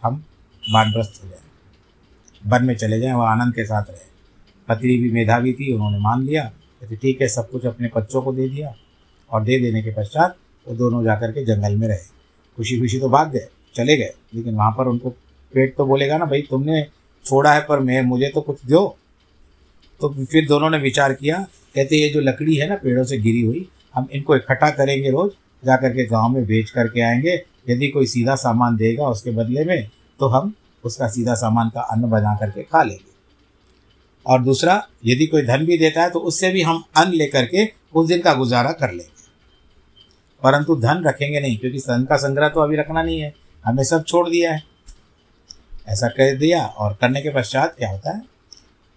हम 0.03 0.25
बानप्रस्थ 0.71 1.23
हो 1.23 1.29
जाए। 1.29 1.39
वन 2.47 2.65
में 2.65 2.75
चले 2.75 2.99
जाएँ 2.99 3.13
वह 3.13 3.25
आनंद 3.25 3.55
के 3.55 3.65
साथ 3.65 3.83
रहें। 3.89 4.07
पत्नी 4.67 4.97
भी 4.97 5.11
मेधावी 5.11 5.53
थी, 5.53 5.73
उन्होंने 5.73 5.99
मान 5.99 6.23
लिया। 6.23 6.43
कहते, 6.81 6.95
ठीक 6.95 7.21
है, 7.21 7.27
सब 7.27 7.49
कुछ 7.49 7.65
अपने 7.65 7.89
बच्चों 7.95 8.21
को 8.21 8.33
दे 8.33 8.49
दिया 8.49 8.75
और 9.31 9.43
दे 9.43 9.59
देने 9.59 9.83
के 9.83 9.91
पश्चात 9.91 10.35
वो 10.67 10.75
दोनों 10.75 11.03
जाकर 11.03 11.31
के 11.31 11.45
जंगल 11.45 11.75
में 11.75 11.87
रहे। 11.87 11.97
खुशी 12.57 12.79
खुशी 12.79 12.99
तो 12.99 13.09
भाग 13.09 13.31
गए, 13.31 13.47
चले 13.75 13.97
गए। 13.97 14.13
लेकिन 14.35 14.55
वहाँ 14.55 14.71
पर 14.71 14.87
उनको 14.87 15.09
पेट 15.53 15.75
तो 15.75 15.85
बोलेगा 15.85 16.17
ना, 16.17 16.25
भाई, 16.25 16.41
तुमने 16.41 16.87
छोड़ा 17.25 17.53
है 17.53 17.61
पर 17.61 17.79
मैं, 17.79 18.01
मुझे 18.01 18.29
तो 18.29 18.41
कुछ 18.41 18.65
दो। 18.65 18.97
तो 20.01 20.25
फिर 20.25 20.47
दोनों 20.47 20.69
ने 20.69 20.77
विचार 20.77 21.13
किया, 21.13 21.47
कहते, 21.75 21.95
ये 21.95 22.09
जो 22.09 22.19
लकड़ी 22.19 22.55
है 22.55 22.69
ना, 22.69 22.75
पेड़ों 22.75 23.03
से 23.03 23.17
गिरी 23.17 23.41
हुई, 23.41 23.69
हम 23.95 24.07
इनको 24.11 24.35
इकट्ठा 24.35 24.69
करेंगे 24.69 25.09
रोज़ 25.09 25.31
जा 25.63 25.75
करके 25.75 26.05
गाँव 26.05 26.29
में 26.29 26.45
बेच 26.45 26.69
करके 26.69 27.01
आएँगे। 27.01 27.41
यदि 27.69 27.87
कोई 27.87 28.05
सीधा 28.05 28.35
सामान 28.35 28.75
देगा 28.75 29.07
उसके 29.07 29.31
बदले 29.31 29.65
में 29.65 29.89
तो 30.19 30.27
हम 30.27 30.53
उसका 30.83 31.07
सीधा 31.07 31.33
सामान 31.35 31.69
का 31.69 31.81
अन्न 31.81 32.09
बना 32.09 32.35
करके 32.35 32.63
खा 32.63 32.83
लेंगे। 32.83 33.07
और 34.25 34.43
दूसरा 34.43 34.75
यदि 35.05 35.25
कोई 35.27 35.41
धन 35.41 35.65
भी 35.65 35.77
देता 35.77 36.01
है 36.01 36.09
तो 36.09 36.19
उससे 36.19 36.51
भी 36.51 36.61
हम 36.61 36.83
अन्न 36.97 37.13
लेकर 37.13 37.45
के 37.45 37.67
उस 37.95 38.07
दिन 38.07 38.21
का 38.21 38.33
गुजारा 38.33 38.71
कर 38.71 38.91
लेंगे। 38.91 39.27
परंतु 40.43 40.75
धन 40.75 41.03
रखेंगे 41.05 41.39
नहीं 41.39 41.57
क्योंकि 41.57 41.79
धन 41.79 42.03
का 42.03 42.17
संग्रह 42.17 42.49
तो 42.49 42.61
अभी 42.61 42.75
रखना 42.75 43.03
नहीं 43.03 43.19
है। 43.19 43.33
हमने 43.65 43.83
सब 43.83 44.03
छोड़ 44.03 44.29
दिया 44.29 44.53
है। 44.53 44.63
ऐसा 45.87 46.07
कर 46.07 46.35
दिया 46.37 46.65
और 46.65 46.93
करने 46.93 47.21
के 47.21 47.29
पश्चात 47.29 47.75
क्या 47.77 47.89
होता 47.91 48.15
है? 48.15 48.21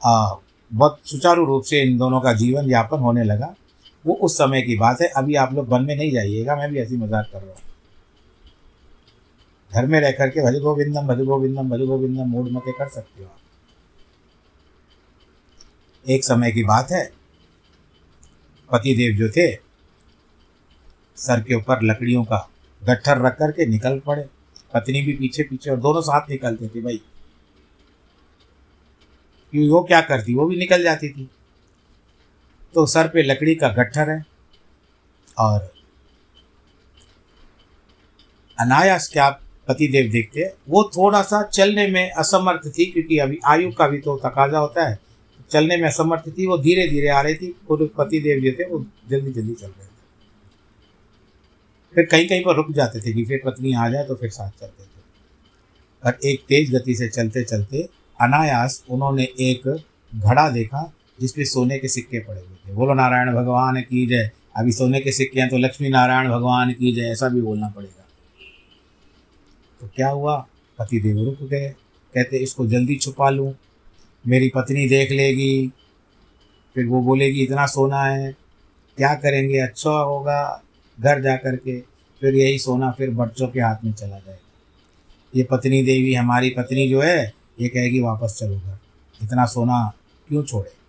आ, 0.05 0.35
बहुत 0.72 1.01
सुचारू 1.05 1.44
रूप 1.44 1.62
से 1.62 1.83
इन 1.83 1.98
दोनों 1.98 2.20
का 2.20 2.33
जीवन 2.33 2.70
यापन 2.70 2.98
होने 2.98 3.25
लगा। 3.25 3.55
वो 4.05 4.15
उस 4.17 4.37
समय 4.38 4.62
की 4.62 4.77
बात 4.77 5.01
है। 5.03 5.09
अभी 5.09 5.35
आप 5.35 5.53
लोग 5.55 5.69
वन 5.69 5.85
में 5.85 5.95
नहीं 5.97 6.11
जाइएगा, 6.12 6.57
मैं 6.57 6.71
भी 6.71 6.79
ऐसी 6.79 6.97
मज़ाक 6.97 7.29
कर 7.33 7.41
रहा 7.41 7.51
हूँ। 7.51 7.61
घर 9.71 9.87
में 9.87 10.01
रह 10.01 10.11
करके 10.11 10.41
भज 10.43 10.59
गोविंदम 10.61 11.07
भज 11.07 11.25
गोविंदम 11.25 11.69
भज 11.71 11.81
गोविंदम 11.81 12.29
मूड 12.29 12.51
मते 12.53 12.73
कर 12.73 12.88
सकते 12.88 13.23
हो 13.23 13.29
आप। 13.29 13.38
एक 16.05 16.25
समय 16.25 16.53
की 16.53 16.62
बात 16.65 16.91
है। 16.91 17.05
पतिदेव 18.71 19.17
जो 19.17 19.29
थे, 19.29 19.53
सर 21.19 21.41
के 21.41 21.55
ऊपर 21.55 21.83
लकड़ियों 21.83 22.25
का 22.25 22.49
गट्ठर 22.83 23.19
रख 23.19 23.37
करके 23.38 23.67
निकल 23.67 23.99
पड़े। 23.99 24.23
पत्नी 24.75 25.03
भी 25.03 25.12
पीछे 25.12 25.43
पीछे 25.43 25.71
और 25.71 25.77
दोनों 25.77 26.01
साथ 26.01 26.31
निकलते 26.31 26.69
थे, 26.69 26.81
भाई। 26.81 27.01
क्यों 29.53 29.69
वो 29.71 29.83
क्या 29.83 30.01
करती, 30.01 30.35
वो 30.35 30.47
भी 30.47 30.57
निकल 30.57 30.83
जाती 30.83 31.09
थी। 31.09 31.29
तो 32.75 32.87
सर 32.87 33.09
पे 33.09 33.23
लकड़ी 33.23 33.55
का 33.55 33.69
गट्ठर 33.69 34.11
है 34.11 34.25
और 35.39 35.71
अनायास 38.59 39.09
क्या 39.13 39.29
पतिदेव 39.69 40.11
देखते 40.13 40.41
हैं? 40.41 40.51
वो 40.69 40.83
थोड़ा 40.97 41.23
सा 41.23 41.43
चलने 41.45 41.87
में 41.89 42.11
असमर्थ 42.11 42.67
थी, 42.69 42.85
क्योंकि 42.87 43.19
अभी 43.19 43.39
आयु 43.47 43.71
का 43.73 43.89
भी 43.89 43.99
तो 43.99 44.17
तकाजा 44.17 44.59
होता 44.59 44.89
है। 44.89 44.99
चलने 45.51 45.77
में 45.77 45.89
असमर्थ 45.89 46.29
थी, 46.29 46.47
वो 46.47 46.59
धीरे 46.59 46.89
धीरे 46.89 47.09
आ 47.09 47.21
रही 47.21 47.35
थी 47.35 47.55
और 47.71 47.87
पतिदेव 47.99 48.41
जो 48.41 48.53
थे 48.53 48.69
वो 48.69 48.85
जल्दी 49.11 49.33
जल्दी 49.33 49.55
चल 49.55 49.67
रहे 49.67 49.85
थे। 49.85 49.91
फिर 51.95 52.05
कहीं 52.05 52.29
कहीं 52.29 52.43
पर 52.45 52.57
रुक 52.57 52.71
जाते 52.73 53.01
थे 53.01 53.13
कि 53.13 53.25
फिर 53.25 53.41
पत्नी 53.45 53.73
आ 53.75 53.89
जाए 53.89 54.05
तो 54.05 54.15
फिर 54.15 54.31
साथ 54.31 54.51
चलते 54.61 54.85
थे। 54.85 55.01
और 56.03 56.19
एक 56.25 56.45
तेज 56.49 56.75
गति 56.75 56.95
से 56.95 57.09
चलते 57.09 57.45
चलते 57.45 57.89
अनायास 58.19 58.83
उन्होंने 58.91 59.29
एक 59.41 59.69
घड़ा 60.13 60.49
देखा, 60.51 60.93
जिसमें 61.21 61.45
सोने 61.45 61.79
के 61.79 61.89
सिक्के 61.89 62.19
पड़े 62.19 62.41
हुए 62.41 62.57
बोलो, 62.73 62.95
नारायण 62.95 63.35
भगवान 63.35 63.81
की 63.81 64.07
जय। 64.07 64.31
अभी 64.57 64.73
सोने 64.73 65.01
के 65.01 65.13
सिक्के 65.13 65.41
हैं 65.41 65.49
तो 65.49 65.57
लक्ष्मी 65.57 65.89
नारायण 65.89 66.31
भगवान 66.31 66.73
की 66.73 66.93
जय, 66.93 67.03
ऐसा 67.03 67.29
भी 67.29 67.41
बोलना 67.41 67.69
पड़ेगा। 67.69 68.05
तो 69.81 69.91
क्या 69.97 70.09
हुआ? 70.09 70.47
पति 70.79 71.01
देव 71.01 71.25
रुक 71.25 71.49
गए। 71.51 71.69
कहते, 72.15 72.37
इसको 72.37 72.67
जल्दी 72.67 72.97
छुपा 72.97 73.31
लूँ। 73.31 73.55
मेरी 74.27 74.49
पत्नी 74.49 74.89
देख 74.89 75.11
लेगी। 75.11 75.73
फिर 76.75 76.87
वो 76.87 77.03
बोलेगी, 77.03 77.43
इतना 77.43 77.67
सोना 77.67 78.03
है, 78.03 78.33
क्या 78.97 79.15
करेंगे? 79.15 79.59
अच्छा 79.59 79.91
होगा 79.91 80.63
घर 81.01 81.21
जा 81.21 81.37
कर 81.37 81.57
के 81.57 81.81
फिर 82.21 82.35
यही 82.35 82.59
सोना 82.59 82.91
फिर 82.91 83.11
बच्चों 83.11 83.49
के 83.49 83.61
हाथ 83.61 83.85
में 83.85 83.93
चला 83.93 84.19
जाएगा। 84.19 84.39
ये 85.37 85.43
पत्नी 85.45 85.83
देवी, 85.83 86.15
हमारी 86.15 86.51
पत्नी 86.51 86.89
जो 86.89 87.01
है, 87.01 87.33
ये 87.61 87.69
कहेगी, 87.69 88.01
वापस 88.01 88.37
चलो 88.41 88.57
घर 88.57 88.79
इतना 89.23 89.47
सोना 89.47 89.93
क्यों 90.29 90.43
छोड़े? 90.43 90.82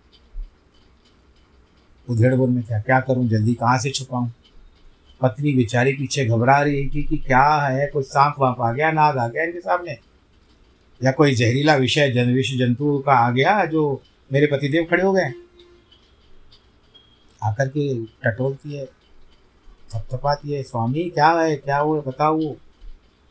उधेड़ 2.10 2.34
बोल 2.34 2.50
में 2.50 2.64
क्या 2.64 2.80
क्या 2.80 3.00
करूँ? 3.00 3.28
जल्दी 3.28 3.54
कहाँ 3.54 3.78
से 3.78 3.90
छुपाऊं? 3.90 4.28
पत्नी 5.20 5.52
बेचारी 5.52 5.92
पीछे 5.92 6.24
घबरा 6.24 6.62
रही 6.62 6.84
थी 6.84 6.88
कि 6.88 7.02
कि 7.02 7.16
क्या 7.16 7.56
है? 7.56 7.86
कोई 7.86 8.02
सांप 8.02 8.34
वाप 8.38 8.60
आ 8.60 8.72
गया, 8.72 8.92
नाग 8.92 9.18
आ 9.18 9.28
गया 9.28 9.44
इनके 9.44 9.60
सामने? 9.60 9.98
या 11.04 11.12
कोई 11.12 11.34
जहरीला 11.34 11.74
विषय, 11.76 12.10
जन 12.10 12.34
विष 12.34 12.54
जंतु 12.54 13.02
का 13.06 13.12
आ 13.12 13.30
गया 13.30 13.64
जो 13.64 14.02
मेरे 14.32 14.46
पतिदेव 14.46 14.86
खड़े 14.90 15.02
हो 15.02 15.12
गए 15.12 15.32
आकर 17.42 17.68
के 17.68 18.04
टटोलती 18.04 18.72
है, 18.72 18.86
थपथपाती 19.94 20.52
है, 20.52 20.62
स्वामी, 20.62 21.10
क्या 21.10 21.30
है? 21.30 21.56
क्या 21.56 21.78
हुआ? 21.78 22.00
बताओ 22.00 22.54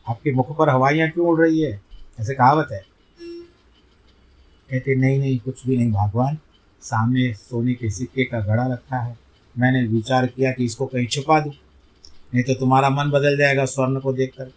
आपके 0.08 0.32
मुख 0.32 0.56
पर 0.58 0.68
हवाइयाँ 0.68 1.10
क्यों 1.10 1.26
उड़ 1.26 1.40
रही 1.40 1.60
है? 1.60 1.80
ऐसे 2.20 2.34
कहावत 2.34 2.68
है? 2.72 2.84
कहते, 4.70 4.94
नहीं 4.94 5.18
नहीं, 5.18 5.38
कुछ 5.38 5.66
भी 5.66 5.76
नहीं, 5.76 5.92
भगवान। 5.92 6.38
सामने 6.84 7.32
सोने 7.34 7.74
के 7.74 7.90
सिक्के 7.90 8.24
का 8.24 8.40
घड़ा 8.40 8.66
रखा 8.66 8.96
है। 8.96 9.18
मैंने 9.58 9.86
विचार 9.86 10.26
किया 10.26 10.52
कि 10.52 10.64
इसको 10.64 10.86
कहीं 10.86 11.06
छुपा 11.06 11.40
दूँ। 11.40 11.52
नहीं 12.34 12.44
तो 12.44 12.54
तुम्हारा 12.54 12.90
मन 12.90 13.10
बदल 13.10 13.38
जाएगा 13.38 13.64
स्वर्ण 13.64 14.00
को 14.00 14.12
देख 14.12 14.32
कर 14.38 14.52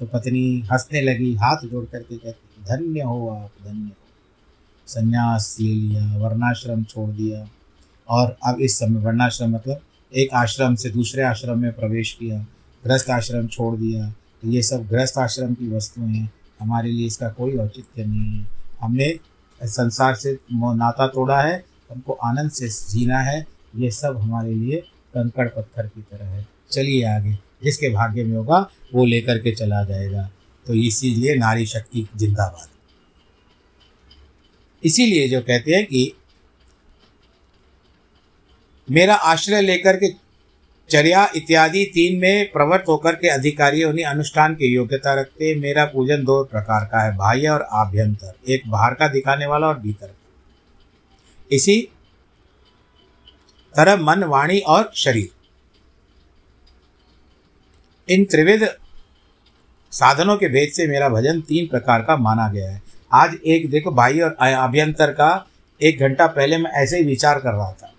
तो 0.00 0.06
पत्नी 0.06 0.60
हंसने 0.72 1.00
लगी, 1.00 1.34
हाथ 1.34 1.56
जोड़ 1.64 1.84
करके 1.84 2.16
कहती, 2.16 2.62
धन्य 2.62 3.00
हो 3.00 3.28
आप, 3.28 3.50
धन्य 3.64 3.84
हो। 3.84 3.96
संन्यास 4.86 5.56
ले 5.60 5.74
लिया, 5.74 6.16
वर्णाश्रम 6.16 6.84
छोड़ 6.84 7.10
दिया। 7.10 7.48
और 8.08 8.36
अब 8.46 8.60
इस 8.60 8.78
समय 8.78 9.00
वर्णाश्रम 9.00 9.50
मतलब 9.50 9.80
एक 10.16 10.28
आश्रम 10.34 10.74
से 10.74 10.90
दूसरे 10.90 11.22
आश्रम 11.22 11.58
में 11.58 11.72
प्रवेश 11.72 12.12
किया, 12.12 12.46
गृहस्थ 12.84 13.10
आश्रम 13.10 13.46
छोड़ 13.46 13.76
दिया। 13.76 14.10
तो 14.10 14.48
ये 14.48 14.62
सब 14.62 14.86
गृहस्थ 14.86 15.18
आश्रम 15.18 15.54
की 15.54 15.68
वस्तुएँ 15.68 16.14
हैं। 16.14 16.32
हमारे 16.60 16.90
लिए 16.90 17.06
इसका 17.06 17.28
कोई 17.28 17.56
औचित्य 17.56 18.04
नहीं 18.04 18.40
है। 18.40 18.46
हमने 18.80 19.18
संसार 19.66 20.14
से 20.14 20.38
नाता 20.52 21.06
तोड़ा 21.06 21.40
है, 21.40 21.64
हमको 21.90 22.12
आनंद 22.12 22.50
से 22.50 22.68
जीना 22.68 23.18
है, 23.18 23.46
ये 23.76 23.90
सब 23.90 24.18
हमारे 24.18 24.54
लिए 24.54 24.76
कंकड़ 25.14 25.48
पत्थर 25.48 25.86
की 25.86 26.02
तरह 26.02 26.26
है। 26.26 26.48
चलिए 26.70 27.04
आगे, 27.04 27.38
जिसके 27.64 27.88
भाग्य 27.88 28.24
में 28.24 28.36
होगा, 28.36 28.70
वो 28.94 29.04
लेकर 29.04 29.38
के 29.38 29.54
चला 29.54 29.84
जाएगा। 29.84 30.30
तो 30.66 30.74
इसीलिए 30.74 31.34
नारी 31.34 31.66
शक्ति 31.66 32.08
जिंदाबाद। 32.16 32.68
इसीलिए 34.84 35.28
जो 35.28 35.40
कहते 35.40 35.72
हैं 35.72 35.86
कि 35.86 36.12
मेरा 38.90 39.14
आश्रय 39.14 39.62
लेकर 39.62 39.96
के 39.96 40.27
चर्या 40.88 41.28
इत्यादि 41.36 41.84
तीन 41.84 42.20
में 42.20 42.52
प्रवृत्त 42.52 42.84
होकर 42.88 43.14
के 43.14 43.28
अधिकारी 43.28 43.84
उन्हें 43.84 44.04
अनुष्ठान 44.04 44.54
की 44.54 44.66
योग्यता 44.66 45.14
रखते 45.14 45.54
मेरा 45.54 45.84
पूजन 45.84 46.24
दो 46.24 46.44
प्रकार 46.44 46.84
का 46.84 47.02
है, 47.02 47.16
बाह्य 47.16 47.48
और 47.48 47.66
आभ्यंतर। 47.72 48.32
एक 48.48 48.62
बाहर 48.68 48.94
का 48.94 49.08
दिखाने 49.08 49.46
वाला 49.46 49.66
और 49.66 49.78
भीतर 49.78 50.06
का। 50.06 50.14
इसी 51.52 51.88
तरह 53.76 53.96
मन, 53.96 54.24
वाणी 54.24 54.58
और 54.58 54.90
शरीर। 54.94 55.28
इन 58.08 58.24
त्रिविध 58.24 58.68
साधनों 59.92 60.36
के 60.36 60.48
भेद 60.48 60.72
से 60.72 60.86
मेरा 60.86 61.08
भजन 61.08 61.40
तीन 61.40 61.66
प्रकार 61.66 62.02
का 62.02 62.16
माना 62.16 62.48
गया 62.48 62.70
है। 62.70 62.82
आज 63.12 63.36
एक 63.46 63.70
देखो 63.70 63.90
बाह्य 63.90 64.22
और 64.22 64.36
अभ्यंतर 64.40 65.10
का, 65.10 65.46
एक 65.82 66.00
घंटा 66.00 66.26
पहले 66.26 66.58
मैं 66.58 66.70
ऐसे 66.70 66.98
ही 66.98 67.04
विचार 67.04 67.40
कर 67.40 67.52
रहा 67.52 67.72
था। 67.72 67.92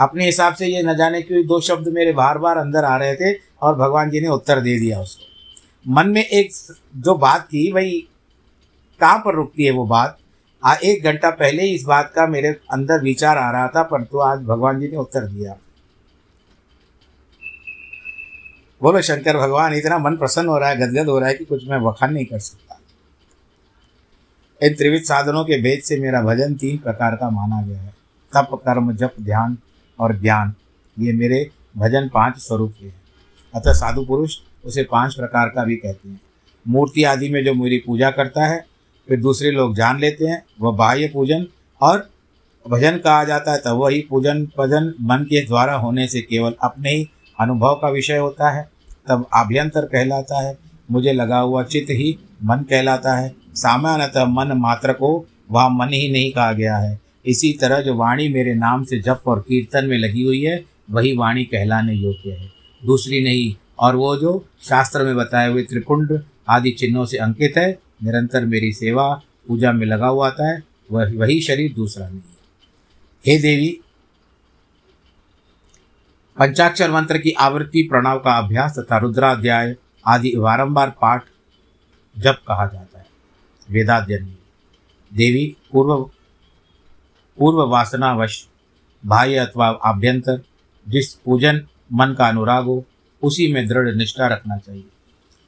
अपने 0.00 0.26
हिसाब 0.26 0.54
से 0.54 0.66
ये 0.66 0.82
न 0.82 0.96
जाने 0.96 1.22
क्यों 1.22 1.46
दो 1.46 1.60
शब्द 1.60 1.88
मेरे 1.88 2.12
बार 2.12 2.38
बार 2.38 2.56
अंदर 2.56 2.84
आ 2.84 2.96
रहे 2.96 3.14
थे 3.14 3.38
और 3.62 3.74
भगवान 3.74 4.10
जी 4.10 4.20
ने 4.20 4.28
उत्तर 4.28 4.60
दे 4.60 4.78
दिया 4.78 5.00
उसको। 5.00 5.24
मन 5.92 6.08
में 6.08 6.24
एक 6.24 6.50
जो 6.96 7.14
बात 7.14 7.44
थी, 7.44 7.72
वही 7.72 8.08
कहाँ 9.00 9.18
पर 9.18 9.34
रुकती 9.34 9.64
है 9.64 9.70
वो 9.70 9.86
बात? 9.86 10.18
आ, 10.64 10.74
एक 10.74 11.04
घंटा 11.04 11.30
पहले 11.30 11.62
ही 11.62 11.74
इस 11.74 11.82
बात 11.82 12.12
का 12.14 12.26
मेरे 12.26 12.48
अंदर 12.48 13.02
विचार 13.02 13.38
आ 13.38 13.50
रहा 13.50 13.68
था, 13.68 13.82
परंतु 13.82 14.08
तो 14.12 14.18
आज 14.18 14.38
भगवान 14.38 14.80
जी 14.80 14.88
ने 14.88 14.96
उत्तर 14.96 15.20
दिया। 15.20 15.56
बोलो, 18.82 19.00
शंकर 19.00 19.36
भगवान, 19.36 19.74
इतना 19.74 19.98
मन 19.98 20.16
प्रसन्न 20.16 20.48
हो 20.48 20.58
रहा 20.58 20.68
है, 20.68 20.76
गदगद 20.76 21.08
हो 21.08 21.18
रहा 21.18 21.28
है 21.28 21.34
कि 21.34 21.44
कुछ 21.44 21.68
मैं 21.68 21.78
वखान 21.78 22.12
नहीं 22.12 22.24
कर 22.24 22.38
सकता। 22.38 22.80
इन 24.62 24.74
त्रिविध 24.74 25.02
साधनों 25.02 25.44
के 25.44 25.62
भेद 25.62 25.82
से 25.82 26.00
मेरा 26.00 26.22
भजन 26.22 26.54
तीन 26.54 26.78
प्रकार 26.78 27.16
का 27.16 27.30
माना 27.30 27.62
गया 27.62 27.80
है। 27.80 27.94
तप, 28.36 28.48
कर्म, 28.54 28.92
जप, 28.92 29.12
ध्यान 29.20 29.58
और 30.00 30.20
ज्ञान। 30.20 30.54
ये 30.98 31.12
मेरे 31.12 31.50
भजन 31.76 32.10
पाँच 32.14 32.38
स्वरूप 32.38 32.74
के 32.80 32.86
हैं। 32.86 33.02
अतः 33.54 33.72
साधु 33.72 34.04
पुरुष 34.04 34.36
उसे 34.64 34.82
पाँच 34.82 35.14
प्रकार 35.14 35.48
का 35.48 35.64
भी 35.64 35.76
कहते 35.76 36.08
हैं। 36.08 36.20
मूर्ति 36.68 37.04
आदि 37.04 37.28
में 37.28 37.44
जो 37.44 37.54
मेरी 37.54 37.78
पूजा 37.78 38.10
करता 38.10 38.46
है, 38.46 38.66
फिर 39.08 39.20
दूसरे 39.20 39.50
लोग 39.50 39.76
जान 39.76 40.00
लेते 40.00 40.24
हैं, 40.24 40.44
वह 40.60 40.76
बाह्य 40.76 41.08
पूजन 41.08 41.46
और 41.80 42.10
भजन 42.68 42.96
कहा 42.96 43.24
जाता 43.24 43.52
है, 43.52 43.58
तब 43.58 43.70
वही 43.70 44.06
पूजन 44.10 44.44
भजन 44.58 44.94
मन 45.00 45.18
के 45.18 45.46
द्वारा 45.46 45.74
होने 45.74 46.08
से 46.08 46.22
केवल 46.22 46.54
अपने 46.62 46.90
ही 46.90 47.10
अनुभव 47.40 47.74
का 47.74 47.88
विषय 47.88 48.16
होता 48.16 48.50
है। 48.50 48.70
तब 49.08 49.26
आभ्यंतर 49.34 49.84
कहलाता 49.84 50.42
है, 50.42 50.58
मुझे 50.90 51.12
लगा 51.12 51.38
हुआ 51.38 51.62
चित्त 51.62 51.90
ही 51.90 52.18
मन 52.44 52.56
कहलाता 52.56 53.16
है। 53.16 53.34
सामान्यतः 53.54 54.24
मन 54.24 54.52
मात्र 54.52 54.92
को 54.92 55.26
वह 55.50 55.68
मन 55.68 55.88
ही 55.88 56.12
नहीं 56.12 56.32
कहा 56.32 56.52
गया 56.52 56.76
है। 56.76 57.00
इसी 57.26 57.52
तरह 57.52 57.80
जो 57.80 57.94
वाणी 57.94 58.28
मेरे 58.28 58.54
नाम 58.54 58.84
से 58.84 58.98
जप 58.98 59.22
और 59.26 59.40
कीर्तन 59.40 59.84
में 59.84 59.98
लगी 59.98 60.22
हुई 60.22 60.42
है, 60.42 60.64
वही 60.90 61.16
वाणी 61.16 61.44
कहलाने 61.44 61.94
योग्य 61.94 62.30
है। 62.30 62.52
दूसरी 62.84 63.24
नहीं, 63.24 63.54
और 63.78 63.96
वो 63.96 64.16
जो 64.16 64.46
शास्त्र 64.62 65.04
में 65.04 65.16
बताए 65.16 65.50
हुए 65.50 65.62
त्रिकुंड 65.62 66.22
आदि 66.48 66.70
चिन्हों 66.70 67.04
से 67.04 67.18
अंकित 67.18 67.56
है, 67.56 67.78
निरंतर 68.04 68.44
मेरी 68.44 68.72
सेवा 68.72 69.22
पूजा 69.48 69.72
में 69.72 69.86
लगा 69.86 70.06
हुआ 70.06 70.26
आता 70.26 70.52
है, 70.52 70.62
वह 70.92 71.12
वही 71.14 71.40
शरीर 71.40 71.72
दूसरा 71.72 72.08
नहीं 72.08 72.20
है। 72.20 72.38
हे 73.26 73.38
देवी, 73.38 73.80
पंचाक्षर 76.38 76.90
मंत्र 76.90 77.18
की 77.18 77.30
आवृत्ति, 77.30 77.82
प्रणव 77.82 78.18
का 78.18 78.38
अभ्यास 78.38 78.78
तथा 78.78 78.98
रुद्राध्याय 78.98 79.76
आदि 80.06 80.32
बारंबार 80.36 80.90
पाठ 80.90 81.24
जब 82.18 82.34
कहा 82.34 82.66
जाता 82.66 82.98
है। 82.98 83.06
वेदाध्यन 83.70 84.34
देवी, 85.12 85.56
पूर्व 85.72 86.10
पूर्व 87.40 87.58
वासनावश 87.58 88.46
बाह्य 89.06 89.36
अथवा 89.36 89.66
आभ्यंतर, 89.84 90.40
जिस 90.88 91.14
पूजन 91.14 91.66
मन 91.92 92.14
का 92.18 92.28
अनुराग 92.28 92.64
हो, 92.64 92.84
उसी 93.22 93.52
में 93.52 93.66
दृढ़ 93.66 93.94
निष्ठा 93.94 94.26
रखना 94.26 94.56
चाहिए। 94.56 94.84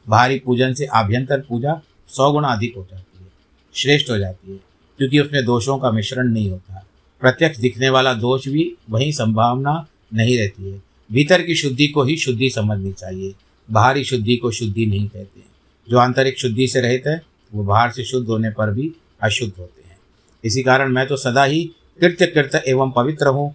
बाहरी 0.09 0.38
पूजन 0.38 0.74
से 0.74 0.87
आभ्यंतर 0.87 1.40
पूजा 1.40 1.81
सौ 2.09 2.33
गुना 2.33 2.48
अधिक 2.48 2.76
हो 2.76 2.87
जाती 2.90 3.24
है, 3.24 3.31
श्रेष्ठ 3.74 4.11
हो 4.11 4.18
जाती 4.18 4.52
है, 4.52 4.57
क्योंकि 4.98 5.20
उसमें 5.20 5.44
दोषों 5.44 5.78
का 5.78 5.90
मिश्रण 5.90 6.28
नहीं 6.28 6.50
होता। 6.50 6.87
प्रत्यक्ष 7.20 7.59
दिखने 7.59 7.88
वाला 7.88 8.14
दोष 8.14 8.48
भी 8.48 8.76
वही 8.90 9.12
संभावना 9.12 9.87
नहीं 10.14 10.38
रहती 10.38 10.70
है। 10.70 10.83
भीतर 11.12 11.42
की 11.42 11.55
शुद्धि 11.55 11.87
को 11.87 12.02
ही 12.02 12.16
शुद्धि 12.16 12.50
समझनी 12.50 12.92
चाहिए। 12.92 13.35
बाहरी 13.70 14.05
शुद्धि 14.05 14.37
को 14.37 14.50
शुद्धि 14.50 14.87
नहीं 14.87 15.09
कहते 15.09 15.40
हैं। 15.40 15.48
जो 15.88 15.98
आंतरिक 15.98 16.38
शुद्धि 16.38 16.66
से 16.68 16.81
रहते 16.81 17.11
हैं, 17.11 17.22
वो 17.55 17.64
बाहर 17.64 17.90
से 17.90 18.05
शुद्ध 18.05 18.28
होने 18.28 18.50
पर 18.50 18.70
भी 18.70 18.92
अशुद्ध 19.22 19.52
होते 19.59 19.88
हैं। 19.88 19.96
इसी 20.44 20.62
कारण 20.62 20.92
मैं 20.92 21.07
तो 21.07 21.16
सदा 21.16 21.44
ही 21.44 21.72
कृत्य 22.00 22.26
कृत्य 22.26 22.62
एवं 22.68 22.90
पवित्र 22.90 23.26
हूँ। 23.26 23.55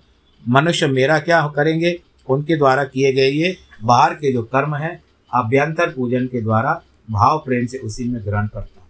मनुष्य 0.50 0.88
मेरा 0.88 1.20
क्या 1.20 1.48
करेंगे? 1.48 2.02
उनके 2.30 2.58
द्वारा 2.58 2.84
किए 2.84 3.14
गए 3.14 3.30
ये 3.30 3.58
बाहर 3.84 4.14
के 4.14 4.34
जो 4.34 4.44
कर्म 4.44 4.76
हैं, 4.76 5.04
अभ्यंतर 5.34 5.90
पूजन 5.90 6.26
के 6.26 6.42
द्वारा 6.42 6.82
भाव 7.12 7.38
प्रेम 7.46 7.66
से 7.66 7.78
उसी 7.78 8.04
में 8.04 8.26
ग्रहण 8.26 8.48
करता 8.48 8.82
हूँ। 8.82 8.90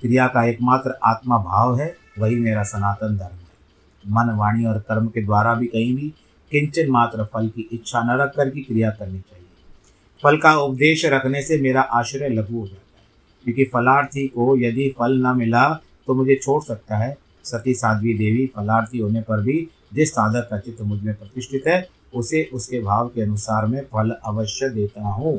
क्रिया 0.00 0.26
का 0.26 0.44
एकमात्र 0.44 0.94
आत्मा 1.04 1.38
भाव 1.38 1.80
है, 1.80 1.96
वही 2.18 2.36
मेरा 2.36 2.62
सनातन 2.62 3.16
धर्म 3.16 3.34
है। 3.34 3.50
मन, 4.06 4.36
वाणी 4.36 4.64
और 4.64 4.78
कर्म 4.78 5.06
के 5.06 5.22
द्वारा 5.22 5.54
भी 5.54 5.66
कहीं 5.66 5.96
भी 5.96 6.14
किंचन 6.50 6.90
मात्र 6.90 7.24
फल 7.24 7.48
की 7.48 7.68
इच्छा 7.72 8.02
न 8.02 8.10
रख 8.10 8.34
कर 8.36 8.50
की 8.50 8.60
क्रिया 8.60 8.90
करनी 8.90 9.18
चाहिए। 9.18 9.46
फल 10.22 10.36
का 10.36 10.56
उपदेश 10.56 11.04
रखने 11.04 11.42
से 11.42 11.60
मेरा 11.60 11.80
आश्रय 11.80 12.28
लघु 12.28 12.60
हो 12.60 12.66
जाता 12.66 12.98
है। 12.98 13.06
क्योंकि 13.44 13.64
फलार्थी 13.64 14.26
को 14.26 14.56
यदि 14.56 14.94
फल 14.98 15.26
न 15.26 15.36
मिला 15.36 15.80
तो 16.06 16.14
मुझे 16.14 16.34
छोड़ 16.42 16.62
सकता 16.62 16.96
है 16.96 17.18
सती 17.44 17.74
साध्वी 17.74 18.14
देवी, 18.14 18.46
फलार्थी 18.46 18.98
होने 18.98 19.20
पर 19.20 19.40
भी 19.40 19.68
जिस 19.94 20.10
साधक 20.10 20.48
का 20.50 20.58
चित्त 20.58 20.82
मुझमें 20.82 21.14
प्रतिष्ठित 21.14 21.62
है, 21.66 21.88
उसे 22.14 22.50
उसके 22.52 22.80
भाव 22.80 23.08
के 23.08 23.22
अनुसार 23.22 23.66
मैं 23.66 23.80
फल 23.82 24.16
अवश्य 24.24 24.68
देता 24.68 25.02
हूँ। 25.02 25.38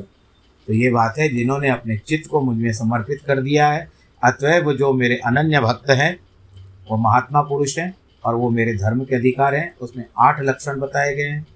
तो 0.68 0.72
ये 0.72 0.90
बात 0.90 1.14
है, 1.18 1.28
जिन्होंने 1.28 1.68
अपने 1.68 1.96
चित्त 1.96 2.30
को 2.30 2.40
मुझमें 2.40 2.72
समर्पित 2.72 3.20
कर 3.26 3.42
दिया 3.42 3.68
है, 3.68 3.88
अतएव 4.24 4.72
जो 4.72 4.92
मेरे 4.92 5.16
अनन्य 5.16 5.60
भक्त 5.60 5.90
हैं, 5.90 6.18
वो 6.90 6.96
महात्मा 6.96 7.42
पुरुष 7.42 7.78
हैं 7.78 7.94
और 8.24 8.34
वो 8.34 8.50
मेरे 8.50 8.74
धर्म 8.74 9.04
के 9.04 9.16
अधिकार 9.16 9.54
हैं, 9.54 9.74
उसमें 9.80 10.04
आठ 10.18 10.40
लक्षण 10.40 10.80
बताए 10.80 11.14
गए 11.14 11.22
हैं। 11.22 11.46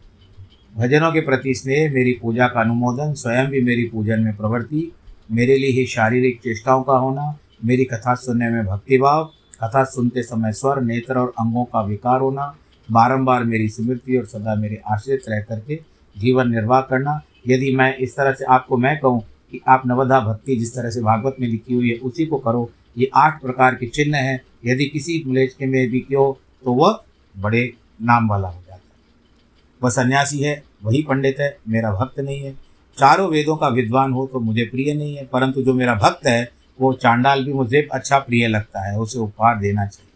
भजनों 0.76 1.12
के 1.12 1.20
प्रति 1.20 1.54
स्नेह, 1.54 1.92
मेरी 1.92 2.12
पूजा 2.12 2.48
का 2.48 2.60
अनुमोदन, 2.60 3.14
स्वयं 3.14 3.46
भी 3.46 3.60
मेरी 3.60 3.84
पूजन 3.84 4.20
में 4.20 4.36
प्रवृत्ति, 4.36 4.92
मेरे 5.32 5.56
लिए 5.56 5.70
ही 5.70 5.86
शारीरिक 5.86 6.40
चेष्टाओं 6.40 6.82
का 6.82 6.92
होना, 6.92 7.38
मेरी 7.64 7.84
कथा 7.84 8.14
सुनने 8.14 8.50
में 8.50 8.66
भक्तिभाव 8.66 9.32
कथा 9.60 9.84
सुनते 9.84 10.22
समय 10.22 10.52
स्वर, 10.52 10.80
नेत्र 10.80 11.18
और 11.18 11.32
अंगों 11.40 11.64
का 11.64 11.82
विकार 11.82 12.20
होना, 12.20 12.54
बारंबार 12.88 13.44
मेरी 13.44 13.68
स्मृति 13.68 14.16
और 14.16 14.26
सदा 14.26 14.54
मेरे 14.54 14.80
आश्रित 14.92 15.24
रह 15.28 15.40
करके 15.40 15.80
जीवन 16.16 16.50
निर्वाह 16.50 16.80
करना। 16.80 17.20
यदि 17.48 17.74
मैं 17.76 17.96
इस 17.96 18.16
तरह 18.16 18.32
से 18.32 18.44
आपको, 18.44 18.76
मैं 18.76 18.98
कहूँ 19.00 19.20
कि 19.52 19.60
आप 19.68 19.82
नवधा 19.86 20.20
भक्ति 20.22 20.56
जिस 20.56 20.74
तरह 20.74 20.90
से 20.90 21.00
भागवत 21.02 21.36
में 21.40 21.48
लिखी 21.48 21.74
हुई 21.74 21.90
है, 21.90 21.96
उसी 21.96 22.26
को 22.26 22.38
करो। 22.38 22.68
ये 22.98 23.10
आठ 23.14 23.40
प्रकार 23.42 23.74
के 23.74 23.86
चिन्ह 23.86 24.16
हैं। 24.18 24.40
यदि 24.66 24.86
किसी 24.86 25.22
मलेच 25.26 25.52
के 25.54 25.66
में 25.66 25.88
भी 25.90 26.00
क्यों 26.00 26.32
तो 26.64 26.72
वह 26.74 26.98
बड़े 27.34 27.72
नाम 28.02 28.28
वाला 28.28 28.48
हो 28.48 28.60
जाता 28.60 28.74
है। 28.74 28.80
वह 29.80 29.90
सन्यासी 29.90 30.38
है, 30.38 30.62
वही 30.84 31.02
पंडित 31.02 31.40
है, 31.40 31.56
मेरा 31.68 31.92
भक्त 31.92 32.20
नहीं 32.20 32.40
है। 32.40 32.54
चारों 32.96 33.28
वेदों 33.30 33.56
का 33.56 33.68
विद्वान 33.68 34.12
हो 34.12 34.26
तो 34.26 34.40
मुझे 34.40 34.64
प्रिय 34.64 34.92
नहीं 34.94 35.16
है, 35.16 35.24
परंतु 35.24 35.62
जो 35.62 35.74
मेरा 35.74 35.94
भक्त 35.94 36.26
है 36.26 36.44
वो 36.78 36.92
चांडाल 36.94 37.44
भी 37.44 37.52
मुझे 37.52 37.88
अच्छा 37.92 38.18
प्रिय 38.18 38.46
लगता 38.48 38.80
है, 38.80 38.98
उसे 38.98 39.18
उपहार 39.18 39.58
देना 39.58 39.86
चाहिए, 39.86 40.10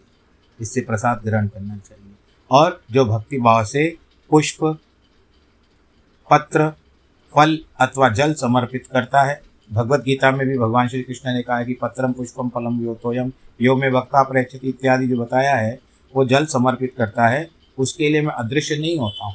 इससे 0.58 0.80
प्रसाद 0.80 1.20
ग्रहण 1.24 1.46
करना 1.48 1.76
चाहिए। 1.78 2.14
और 2.50 2.80
जो 2.92 3.04
भक्ति 3.04 3.38
भाव 3.38 3.64
से 3.64 3.88
पुष्प, 4.30 4.64
पत्र, 6.30 6.68
फल 7.32 7.58
अथवा 7.80 8.08
जल 8.10 8.32
समर्पित 8.34 8.86
करता 8.86 9.22
है, 9.22 9.40
भगवत 9.70 10.00
गीता 10.00 10.30
में 10.30 10.46
भी 10.46 10.56
भगवान 10.58 10.88
श्री 10.88 11.02
कृष्ण 11.02 11.32
ने 11.32 11.42
कहा 11.42 11.58
है 11.58 11.64
कि 11.64 11.74
पत्रम, 11.74 12.12
पुष्पम, 12.12 12.48
फलम, 12.48 12.80
योतोयम, 12.82 13.32
यो 13.60 13.76
में 13.76 13.88
वक्ता 13.90 14.22
प्रेक्षित 14.22 14.64
इत्यादि 14.64 15.06
जो 15.06 15.16
बताया 15.16 15.54
है, 15.56 15.78
वो 16.14 16.24
जल 16.24 16.46
समर्पित 16.46 16.94
करता 16.96 17.28
है, 17.28 17.48
उसके 17.78 18.08
लिए 18.08 18.22
मैं 18.22 18.32
अदृश्य 18.34 18.76
नहीं 18.76 18.98
होता 18.98 19.26
हूँ, 19.26 19.34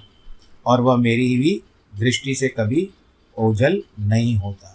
और 0.65 0.81
वह 0.81 0.95
मेरी 0.97 1.27
ही 1.27 1.37
भी 1.37 1.61
दृष्टि 1.93 2.35
से 2.35 2.47
कभी 2.49 2.89
ओझल 3.37 3.81
नहीं 3.99 4.35
होता। 4.37 4.71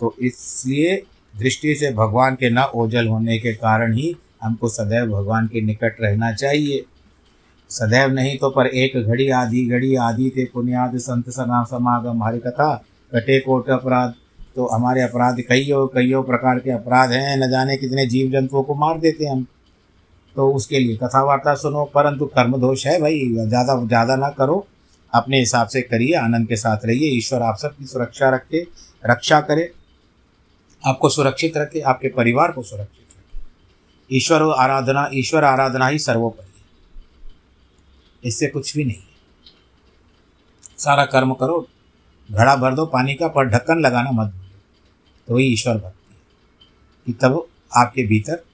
तो 0.00 0.14
इसलिए 0.20 0.96
दृष्टि 1.34 1.74
से 1.74 1.92
भगवान 1.94 2.34
के 2.34 2.50
न 2.50 2.64
ओझल 2.74 3.08
होने 3.08 3.38
के 3.38 3.52
कारण 3.54 3.94
ही 3.94 4.14
हमको 4.42 4.68
सदैव 4.68 5.10
भगवान 5.10 5.46
के 5.46 5.60
निकट 5.60 6.00
रहना 6.00 6.32
चाहिए। 6.32 6.84
सदैव 7.70 8.12
नहीं 8.12 8.36
तो 8.38 8.50
पर 8.50 8.66
एक 8.66 8.96
घड़ी 8.98 9.28
आधी 9.30 9.64
घड़ी 9.68 9.94
आदि 10.02 10.30
थे 10.36 10.44
पुण्याद 10.44 10.96
संत 10.98 11.28
सना 11.30 11.62
समागम 11.64 12.22
हरि 12.24 12.38
कथा, 12.38 12.74
कटे 13.12 13.38
कोट 13.40 13.70
अपराध। 13.70 14.14
तो 14.56 14.66
हमारे 14.66 15.02
अपराध 15.02 15.40
कईयों 15.48 15.86
कईयों 15.88 16.22
प्रकार 16.22 16.58
के 16.58 16.70
अपराध 16.70 17.12
हैं, 17.12 17.36
न 17.36 17.50
जाने 17.50 17.76
कितने 17.76 18.06
जीव 18.06 18.30
जंतुओं 18.30 18.62
को 18.62 18.74
मार 18.74 18.98
देते 18.98 19.26
हम। 19.26 19.46
तो 20.36 20.50
उसके 20.52 20.78
लिए 20.78 20.96
कथा 20.96 21.22
वार्ता 21.24 21.54
सुनो, 21.54 21.84
परंतु 21.84 22.26
कर्म 22.26 22.56
दोष 22.60 22.86
है 22.86 23.00
भाई, 23.00 23.20
ज़्यादा 23.38 23.74
ज़्यादा 23.78 24.16
ना 24.16 24.28
करो। 24.30 24.66
अपने 25.12 25.38
हिसाब 25.38 25.68
से 25.68 25.80
करिए, 25.82 26.14
आनंद 26.14 26.48
के 26.48 26.56
साथ 26.56 26.84
रहिए, 26.84 27.08
ईश्वर 27.10 27.42
आप 27.42 27.56
सबकी 27.58 27.86
सुरक्षा 27.86 28.30
रखे, 28.30 28.66
रक्षा 29.04 29.40
करे। 29.40 29.70
आपको 30.86 31.08
सुरक्षित 31.08 31.56
रखे, 31.56 31.80
आपके 31.80 32.08
परिवार 32.08 32.52
को 32.52 32.62
सुरक्षित 32.62 33.06
रखे। 33.16 34.16
ईश्वर 34.16 34.42
आराधना 34.42 35.08
ईश्वर 35.14 35.44
आराधना 35.44 35.86
ही 35.86 35.98
सर्वोपरि 35.98 36.46
है। 36.46 37.32
इससे 38.24 38.46
कुछ 38.46 38.76
भी 38.76 38.84
नहीं 38.84 39.02
सारा 40.78 41.04
कर्म 41.04 41.32
करो, 41.34 41.68
घड़ा 42.28 42.56
भर 42.56 42.74
दो, 42.74 42.86
पानी 42.86 43.14
का 43.14 43.28
पर 43.28 43.44
ढक्कन 43.44 43.80
लगाना 43.80 44.10
मत 44.10 44.32
भूलो। 44.32 44.58
तो 45.28 45.34
वही 45.34 45.46
ईश्वर 45.46 45.74
भक्ति 45.74 46.14
है 46.14 46.20
कि 47.06 47.12
तब 47.12 47.46
आपके 47.76 48.06
भीतर 48.06 48.44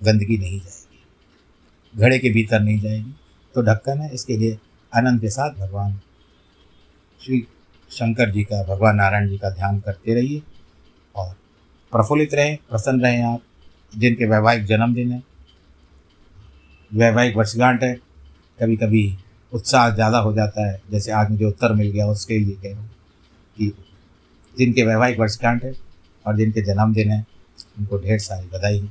गंदगी 0.00 0.38
नहीं 0.38 0.60
जाएगी। 0.60 2.00
घड़े 2.00 2.18
के 2.18 2.30
भीतर 2.30 2.60
नहीं 2.60 2.78
जाएगी। 2.80 3.14
तो 3.54 3.62
ढक्कन 3.62 3.98
है, 3.98 4.14
इसके 4.14 4.36
लिए 4.36 4.58
आनंद 4.92 5.20
के 5.20 5.28
साथ 5.28 5.50
भगवान, 5.50 6.00
श्री 7.20 7.46
शंकर 7.90 8.30
जी 8.30 8.44
का, 8.44 8.62
भगवान 8.64 8.96
नारायण 8.96 9.28
जी 9.28 9.38
का 9.38 9.50
ध्यान 9.50 9.80
करते 9.80 10.14
रहिए। 10.14 10.42
प्रफुल्लित 11.96 12.34
रहें, 12.34 12.56
प्रसन्न 12.70 13.00
रहें 13.00 13.22
आप, 13.24 13.40
जिनके 13.92 14.26
वैवाहिक 14.26 14.64
जन्मदिन 14.64 15.12
है। 15.12 15.22
वैवाहिक 16.90 17.36
वर्षगांठ 17.36 17.82
है 17.82 17.92
कभी 18.58 18.76
कभी 18.76 19.02
उत्साह 19.52 19.88
ज़्यादा 19.90 20.18
हो 20.18 20.32
जाता 20.32 20.66
है, 20.68 20.80
जैसे 20.90 21.12
आज 21.12 21.30
मुझे 21.30 21.44
उत्तर 21.44 21.72
मिल 21.72 21.90
गया, 21.90 22.06
उसके 22.06 22.38
लिए 22.38 22.54
कह 22.54 22.70
रहा 22.70 22.80
हूँ 22.80 22.90
कि 23.56 23.72
जिनके 24.58 24.84
वैवाहिक 24.84 25.18
वर्षगांठ 25.20 25.64
है 25.64 25.72
और 26.26 26.36
जिनके 26.36 26.62
जन्मदिन 26.62 27.10
है, 27.10 27.24
उनको 27.78 27.98
ढेर 27.98 28.18
सारी 28.18 28.46
बधाई 28.48 28.88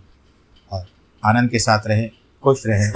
और 0.72 0.86
आनंद 1.24 1.50
के 1.50 1.60
साथ 1.60 1.88
रहें, 1.88 2.10
खुश 2.44 2.66
रहें, 2.68 2.92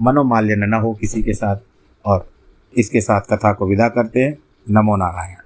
मनोमाल्य 0.00 0.56
न 0.56 0.74
हो 0.74 0.92
किसी 0.94 1.22
के 1.22 1.34
साथ 1.34 1.56
और 2.04 2.28
इसके 2.74 3.00
साथ 3.00 3.32
कथा 3.32 3.52
को 3.52 3.66
विदा 3.66 3.88
करते 3.88 4.20
हैं। 4.20 4.36
नमो 4.70 4.96
नारायण। 4.96 5.45